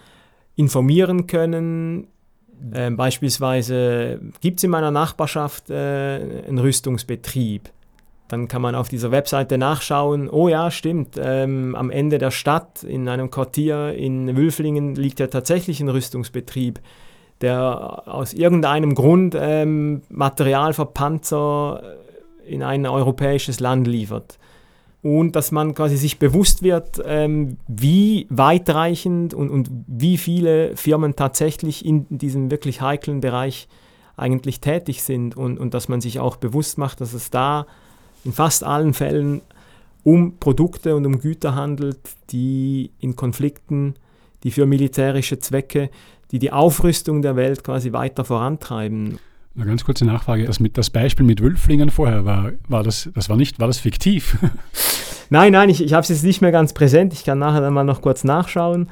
informieren 0.61 1.27
können. 1.27 2.09
Ähm, 2.75 2.97
beispielsweise 2.97 4.21
gibt 4.43 4.59
es 4.59 4.65
in 4.65 4.71
meiner 4.71 4.91
Nachbarschaft 4.91 5.71
äh, 5.71 6.45
einen 6.47 6.59
Rüstungsbetrieb. 6.59 7.71
Dann 8.29 8.47
kann 8.47 8.63
man 8.63 8.75
auf 8.75 8.89
dieser 8.89 9.11
Webseite 9.11 9.59
nachschauen, 9.59 10.29
oh 10.29 10.49
ja, 10.49 10.71
stimmt, 10.71 11.19
ähm, 11.21 11.75
am 11.75 11.91
Ende 11.91 12.19
der 12.19 12.31
Stadt, 12.31 12.85
in 12.85 13.09
einem 13.09 13.31
Quartier 13.31 13.95
in 13.95 14.37
Wülflingen, 14.37 14.95
liegt 14.95 15.19
ja 15.19 15.27
tatsächlich 15.27 15.81
ein 15.81 15.89
Rüstungsbetrieb, 15.89 16.79
der 17.41 18.03
aus 18.07 18.35
irgendeinem 18.35 18.95
Grund 18.95 19.35
ähm, 19.37 20.03
Material 20.11 20.75
für 20.75 20.87
Panzer 20.87 21.83
in 22.47 22.63
ein 22.63 22.87
europäisches 22.87 23.59
Land 23.61 23.87
liefert. 23.87 24.39
Und 25.03 25.35
dass 25.35 25.51
man 25.51 25.75
quasi 25.75 25.97
sich 25.97 26.19
bewusst 26.19 26.63
wird, 26.63 27.01
ähm, 27.07 27.57
wie 27.67 28.27
weitreichend 28.29 29.33
und, 29.33 29.49
und 29.49 29.71
wie 29.87 30.19
viele 30.19 30.77
Firmen 30.77 31.17
tatsächlich 31.17 31.85
in 31.85 32.07
diesem 32.11 32.51
wirklich 32.51 32.83
heiklen 32.83 33.21
Bereich 33.21 33.67
eigentlich 34.17 34.61
tätig 34.61 35.03
sind 35.03 35.37
und, 35.37 35.59
und 35.59 35.73
dass 35.73 35.89
man 35.89 36.03
sich 36.03 36.21
auch 36.21 36.37
bewusst 36.37 36.77
macht, 36.77 37.01
dass 37.01 37.15
es 37.15 37.31
da 37.31 37.67
in 38.25 38.33
fast 38.33 38.63
allen 38.63 38.93
Fällen 38.93 39.41
um 40.05 40.37
Produkte 40.39 40.95
und 40.97 41.07
um 41.07 41.19
Güter 41.19 41.55
handelt, 41.55 41.99
die 42.31 42.91
in 42.99 43.17
Konflikten, 43.17 43.95
die 44.43 44.51
für 44.51 44.67
militärische 44.67 45.39
Zwecke, 45.39 45.91
die 46.31 46.39
die 46.39 46.53
Aufrüstung 46.53 47.23
der 47.23 47.37
Welt 47.37 47.65
quasi 47.65 47.93
weiter 47.93 48.25
vorantreiben. 48.25 49.19
Eine 49.61 49.69
ganz 49.69 49.85
kurze 49.85 50.07
Nachfrage. 50.07 50.47
Das, 50.47 50.59
mit, 50.59 50.79
das 50.79 50.89
Beispiel 50.89 51.27
mit 51.27 51.43
Wülflingen 51.43 51.91
vorher, 51.91 52.25
war, 52.25 52.53
war, 52.69 52.83
das, 52.83 53.11
das 53.15 53.29
war, 53.29 53.37
nicht, 53.37 53.61
war 53.61 53.67
das 53.67 53.79
fiktiv? 53.79 54.39
nein, 55.31 55.53
nein, 55.53 55.69
ich, 55.69 55.85
ich 55.85 55.93
habe 55.93 56.03
es 56.03 56.09
jetzt 56.09 56.25
nicht 56.25 56.41
mehr 56.41 56.51
ganz 56.51 56.73
präsent. 56.73 57.13
Ich 57.13 57.25
kann 57.25 57.39
nachher 57.39 57.61
dann 57.61 57.75
mal 57.75 57.85
noch 57.85 58.01
kurz 58.01 58.25
nachschauen. 58.25 58.89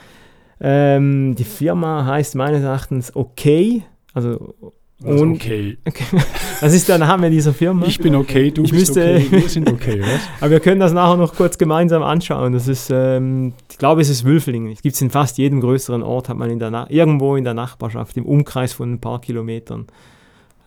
Ähm, 0.60 1.36
die 1.36 1.44
Firma 1.44 2.04
heißt 2.04 2.34
meines 2.34 2.62
Erachtens 2.62 3.16
OK, 3.16 3.82
also 4.12 4.74
also 5.04 5.24
okay. 5.26 5.78
okay. 5.86 6.04
Was 6.60 6.74
ist 6.74 6.88
der 6.88 6.98
Name 6.98 7.30
dieser 7.30 7.54
Firma? 7.54 7.86
Ich 7.86 7.98
bin 7.98 8.16
okay, 8.16 8.50
du 8.50 8.64
ich 8.64 8.72
bist 8.72 8.96
müsste, 8.96 9.14
okay, 9.14 9.30
wir 9.30 9.48
sind 9.48 9.70
okay, 9.70 10.00
was? 10.00 10.20
Aber 10.40 10.50
wir 10.50 10.60
können 10.60 10.80
das 10.80 10.92
nachher 10.92 11.16
noch 11.16 11.36
kurz 11.36 11.56
gemeinsam 11.56 12.02
anschauen. 12.02 12.52
Das 12.52 12.66
ist, 12.66 12.90
ähm, 12.92 13.52
ich 13.70 13.78
glaube, 13.78 14.00
es 14.00 14.08
ist 14.08 14.24
Wülflingen. 14.24 14.72
Es 14.72 14.82
gibt 14.82 14.96
es 14.96 15.00
in 15.00 15.10
fast 15.10 15.38
jedem 15.38 15.60
größeren 15.60 16.02
Ort, 16.02 16.28
hat 16.28 16.36
man 16.36 16.50
in 16.50 16.58
der 16.58 16.86
irgendwo 16.88 17.36
in 17.36 17.44
der 17.44 17.54
Nachbarschaft, 17.54 18.16
im 18.16 18.26
Umkreis 18.26 18.72
von 18.72 18.94
ein 18.94 19.00
paar 19.00 19.20
Kilometern, 19.20 19.86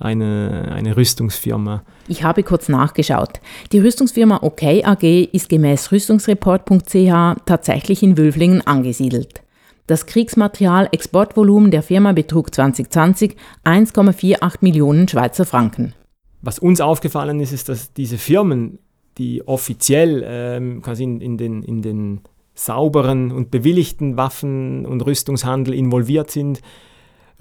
eine, 0.02 0.72
eine 0.74 0.98
Rüstungsfirma. 0.98 1.84
Ich 2.08 2.24
habe 2.24 2.44
kurz 2.44 2.70
nachgeschaut. 2.70 3.40
Die 3.72 3.80
Rüstungsfirma 3.80 4.40
OK 4.42 4.64
AG 4.64 5.04
ist 5.32 5.50
gemäß 5.50 5.92
rüstungsreport.ch 5.92 7.46
tatsächlich 7.46 8.04
in 8.04 8.18
Wülflingen 8.18 8.66
angesiedelt. 8.66 9.42
Das 9.88 10.06
Kriegsmaterial-Exportvolumen 10.06 11.72
der 11.72 11.84
Firma 11.84 12.14
betrug 12.14 12.54
2020 12.54 13.36
1,48 13.66 14.58
Millionen 14.62 15.08
Schweizer 15.08 15.46
Franken. 15.46 15.94
Was 16.42 16.60
uns 16.60 16.82
aufgefallen 16.82 17.40
ist, 17.40 17.52
ist, 17.52 17.70
dass 17.70 17.94
diese 17.94 18.18
Firmen, 18.18 18.80
die 19.18 19.46
offiziell 19.48 20.24
ähm, 20.26 20.82
quasi 20.82 21.04
in, 21.04 21.22
in, 21.22 21.38
den, 21.38 21.64
in 21.64 21.82
den 21.82 22.22
sauberen 22.54 23.32
und 23.32 23.52
bewilligten 23.52 24.18
Waffen- 24.18 24.86
und 24.86 25.06
Rüstungshandel 25.06 25.74
involviert 25.74 26.32
sind, 26.32 26.62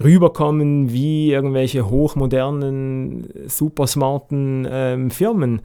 rüberkommen 0.03 0.91
wie 0.91 1.31
irgendwelche 1.31 1.89
hochmodernen, 1.89 3.27
supersmarten 3.47 4.67
ähm, 4.69 5.11
Firmen. 5.11 5.61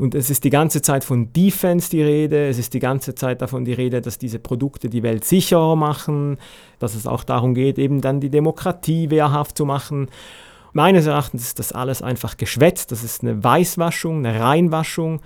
Und 0.00 0.14
es 0.14 0.30
ist 0.30 0.44
die 0.44 0.50
ganze 0.50 0.80
Zeit 0.80 1.04
von 1.04 1.30
Defense 1.34 1.90
die 1.90 2.02
Rede, 2.02 2.48
es 2.48 2.58
ist 2.58 2.72
die 2.72 2.78
ganze 2.78 3.14
Zeit 3.14 3.42
davon 3.42 3.66
die 3.66 3.74
Rede, 3.74 4.00
dass 4.00 4.16
diese 4.16 4.38
Produkte 4.38 4.88
die 4.88 5.02
Welt 5.02 5.26
sicherer 5.26 5.76
machen, 5.76 6.38
dass 6.78 6.94
es 6.94 7.06
auch 7.06 7.22
darum 7.22 7.52
geht, 7.52 7.78
eben 7.78 8.00
dann 8.00 8.18
die 8.18 8.30
Demokratie 8.30 9.10
wehrhaft 9.10 9.58
zu 9.58 9.66
machen. 9.66 10.08
Meines 10.72 11.06
Erachtens 11.06 11.42
ist 11.42 11.58
das 11.58 11.72
alles 11.72 12.00
einfach 12.00 12.38
geschwätzt, 12.38 12.92
das 12.92 13.04
ist 13.04 13.22
eine 13.22 13.44
Weißwaschung, 13.44 14.24
eine 14.24 14.40
Reinwaschung 14.40 15.20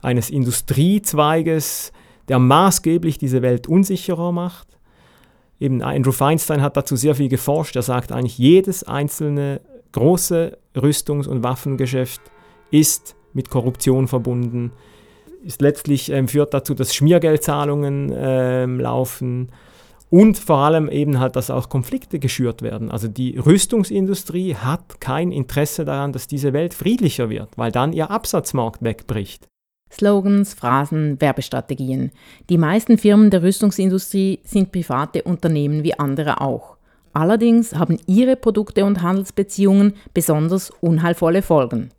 eines 0.00 0.30
Industriezweiges, 0.30 1.92
der 2.28 2.38
maßgeblich 2.38 3.18
diese 3.18 3.42
Welt 3.42 3.66
unsicherer 3.66 4.30
macht. 4.30 4.69
Eben 5.60 5.82
Andrew 5.82 6.12
Feinstein 6.12 6.62
hat 6.62 6.76
dazu 6.76 6.96
sehr 6.96 7.14
viel 7.14 7.28
geforscht. 7.28 7.76
Er 7.76 7.82
sagt 7.82 8.10
eigentlich, 8.10 8.38
jedes 8.38 8.82
einzelne 8.82 9.60
große 9.92 10.56
Rüstungs- 10.74 11.28
und 11.28 11.42
Waffengeschäft 11.42 12.22
ist 12.70 13.14
mit 13.34 13.50
Korruption 13.50 14.08
verbunden. 14.08 14.72
Ist 15.44 15.60
letztlich 15.60 16.10
ähm, 16.10 16.28
führt 16.28 16.54
dazu, 16.54 16.74
dass 16.74 16.94
Schmiergeldzahlungen 16.94 18.12
ähm, 18.14 18.80
laufen 18.80 19.50
und 20.10 20.38
vor 20.38 20.58
allem 20.58 20.88
eben 20.88 21.20
halt, 21.20 21.36
dass 21.36 21.50
auch 21.50 21.68
Konflikte 21.68 22.18
geschürt 22.18 22.62
werden. 22.62 22.90
Also 22.90 23.08
die 23.08 23.38
Rüstungsindustrie 23.38 24.56
hat 24.56 25.00
kein 25.00 25.30
Interesse 25.30 25.84
daran, 25.84 26.12
dass 26.12 26.26
diese 26.26 26.52
Welt 26.52 26.74
friedlicher 26.74 27.30
wird, 27.30 27.56
weil 27.56 27.70
dann 27.70 27.92
ihr 27.92 28.10
Absatzmarkt 28.10 28.82
wegbricht. 28.82 29.46
Slogans, 29.90 30.54
Phrasen, 30.54 31.20
Werbestrategien. 31.20 32.10
Die 32.48 32.58
meisten 32.58 32.98
Firmen 32.98 33.30
der 33.30 33.42
Rüstungsindustrie 33.42 34.40
sind 34.44 34.72
private 34.72 35.22
Unternehmen 35.22 35.82
wie 35.82 35.98
andere 35.98 36.40
auch. 36.40 36.76
Allerdings 37.12 37.74
haben 37.74 37.98
ihre 38.06 38.36
Produkte 38.36 38.84
und 38.84 39.02
Handelsbeziehungen 39.02 39.94
besonders 40.14 40.70
unheilvolle 40.80 41.42
Folgen. 41.42 41.90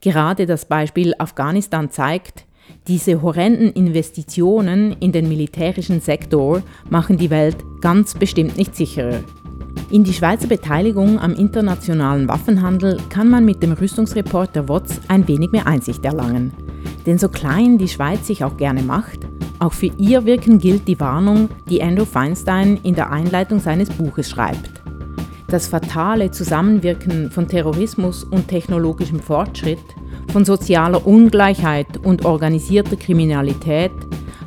Gerade 0.00 0.46
das 0.46 0.64
Beispiel 0.64 1.14
Afghanistan 1.18 1.90
zeigt, 1.90 2.46
diese 2.88 3.22
horrenden 3.22 3.72
Investitionen 3.72 4.96
in 5.00 5.12
den 5.12 5.28
militärischen 5.28 6.00
Sektor 6.00 6.62
machen 6.88 7.18
die 7.18 7.30
Welt 7.30 7.56
ganz 7.80 8.14
bestimmt 8.14 8.56
nicht 8.56 8.74
sicherer. 8.74 9.20
In 9.90 10.04
die 10.04 10.14
Schweizer 10.14 10.48
Beteiligung 10.48 11.18
am 11.20 11.34
internationalen 11.34 12.26
Waffenhandel 12.26 12.98
kann 13.10 13.28
man 13.28 13.44
mit 13.44 13.62
dem 13.62 13.72
Rüstungsreport 13.72 14.56
der 14.56 14.68
WOTS 14.68 15.00
ein 15.08 15.28
wenig 15.28 15.52
mehr 15.52 15.66
Einsicht 15.66 16.04
erlangen. 16.04 16.52
Denn 17.06 17.18
so 17.18 17.28
klein 17.28 17.78
die 17.78 17.88
Schweiz 17.88 18.26
sich 18.26 18.44
auch 18.44 18.56
gerne 18.56 18.82
macht, 18.82 19.20
auch 19.58 19.72
für 19.72 19.90
ihr 19.96 20.24
Wirken 20.24 20.58
gilt 20.58 20.88
die 20.88 20.98
Warnung, 20.98 21.48
die 21.68 21.82
Andrew 21.82 22.04
Feinstein 22.04 22.80
in 22.82 22.94
der 22.94 23.12
Einleitung 23.12 23.60
seines 23.60 23.90
Buches 23.90 24.28
schreibt. 24.28 24.70
Das 25.46 25.68
fatale 25.68 26.30
Zusammenwirken 26.30 27.30
von 27.30 27.46
Terrorismus 27.46 28.24
und 28.24 28.48
technologischem 28.48 29.20
Fortschritt, 29.20 29.78
von 30.32 30.44
sozialer 30.44 31.06
Ungleichheit 31.06 31.98
und 32.02 32.24
organisierter 32.24 32.96
Kriminalität 32.96 33.92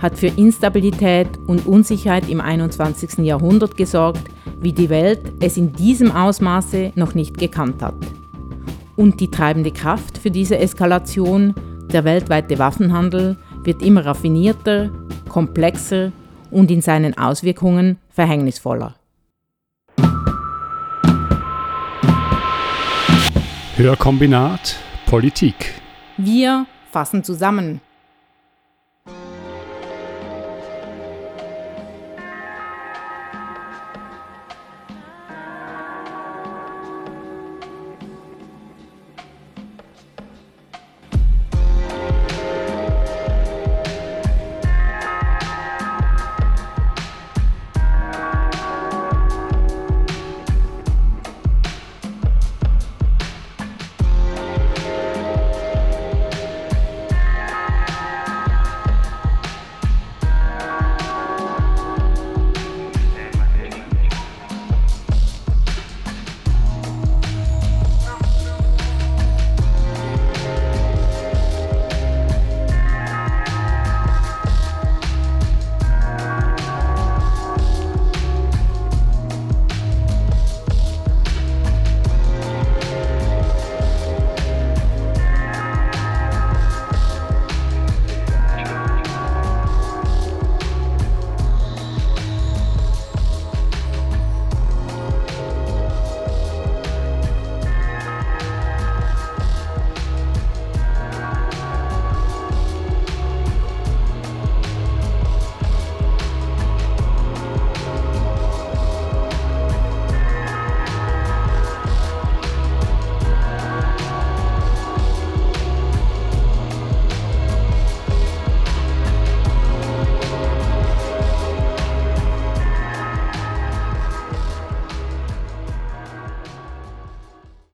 hat 0.01 0.17
für 0.17 0.27
Instabilität 0.27 1.29
und 1.47 1.65
Unsicherheit 1.65 2.27
im 2.29 2.41
21. 2.41 3.19
Jahrhundert 3.19 3.77
gesorgt, 3.77 4.23
wie 4.59 4.73
die 4.73 4.89
Welt 4.89 5.21
es 5.39 5.57
in 5.57 5.73
diesem 5.73 6.11
Ausmaße 6.11 6.91
noch 6.95 7.13
nicht 7.13 7.37
gekannt 7.37 7.81
hat. 7.81 7.95
Und 8.95 9.19
die 9.19 9.29
treibende 9.29 9.71
Kraft 9.71 10.17
für 10.17 10.31
diese 10.31 10.57
Eskalation, 10.57 11.53
der 11.91 12.03
weltweite 12.03 12.59
Waffenhandel, 12.59 13.37
wird 13.63 13.81
immer 13.81 14.05
raffinierter, 14.05 14.89
komplexer 15.29 16.11
und 16.51 16.71
in 16.71 16.81
seinen 16.81 17.17
Auswirkungen 17.17 17.97
verhängnisvoller. 18.09 18.95
Hörkombinat 23.75 24.77
Politik. 25.05 25.73
Wir 26.17 26.65
fassen 26.91 27.23
zusammen. 27.23 27.81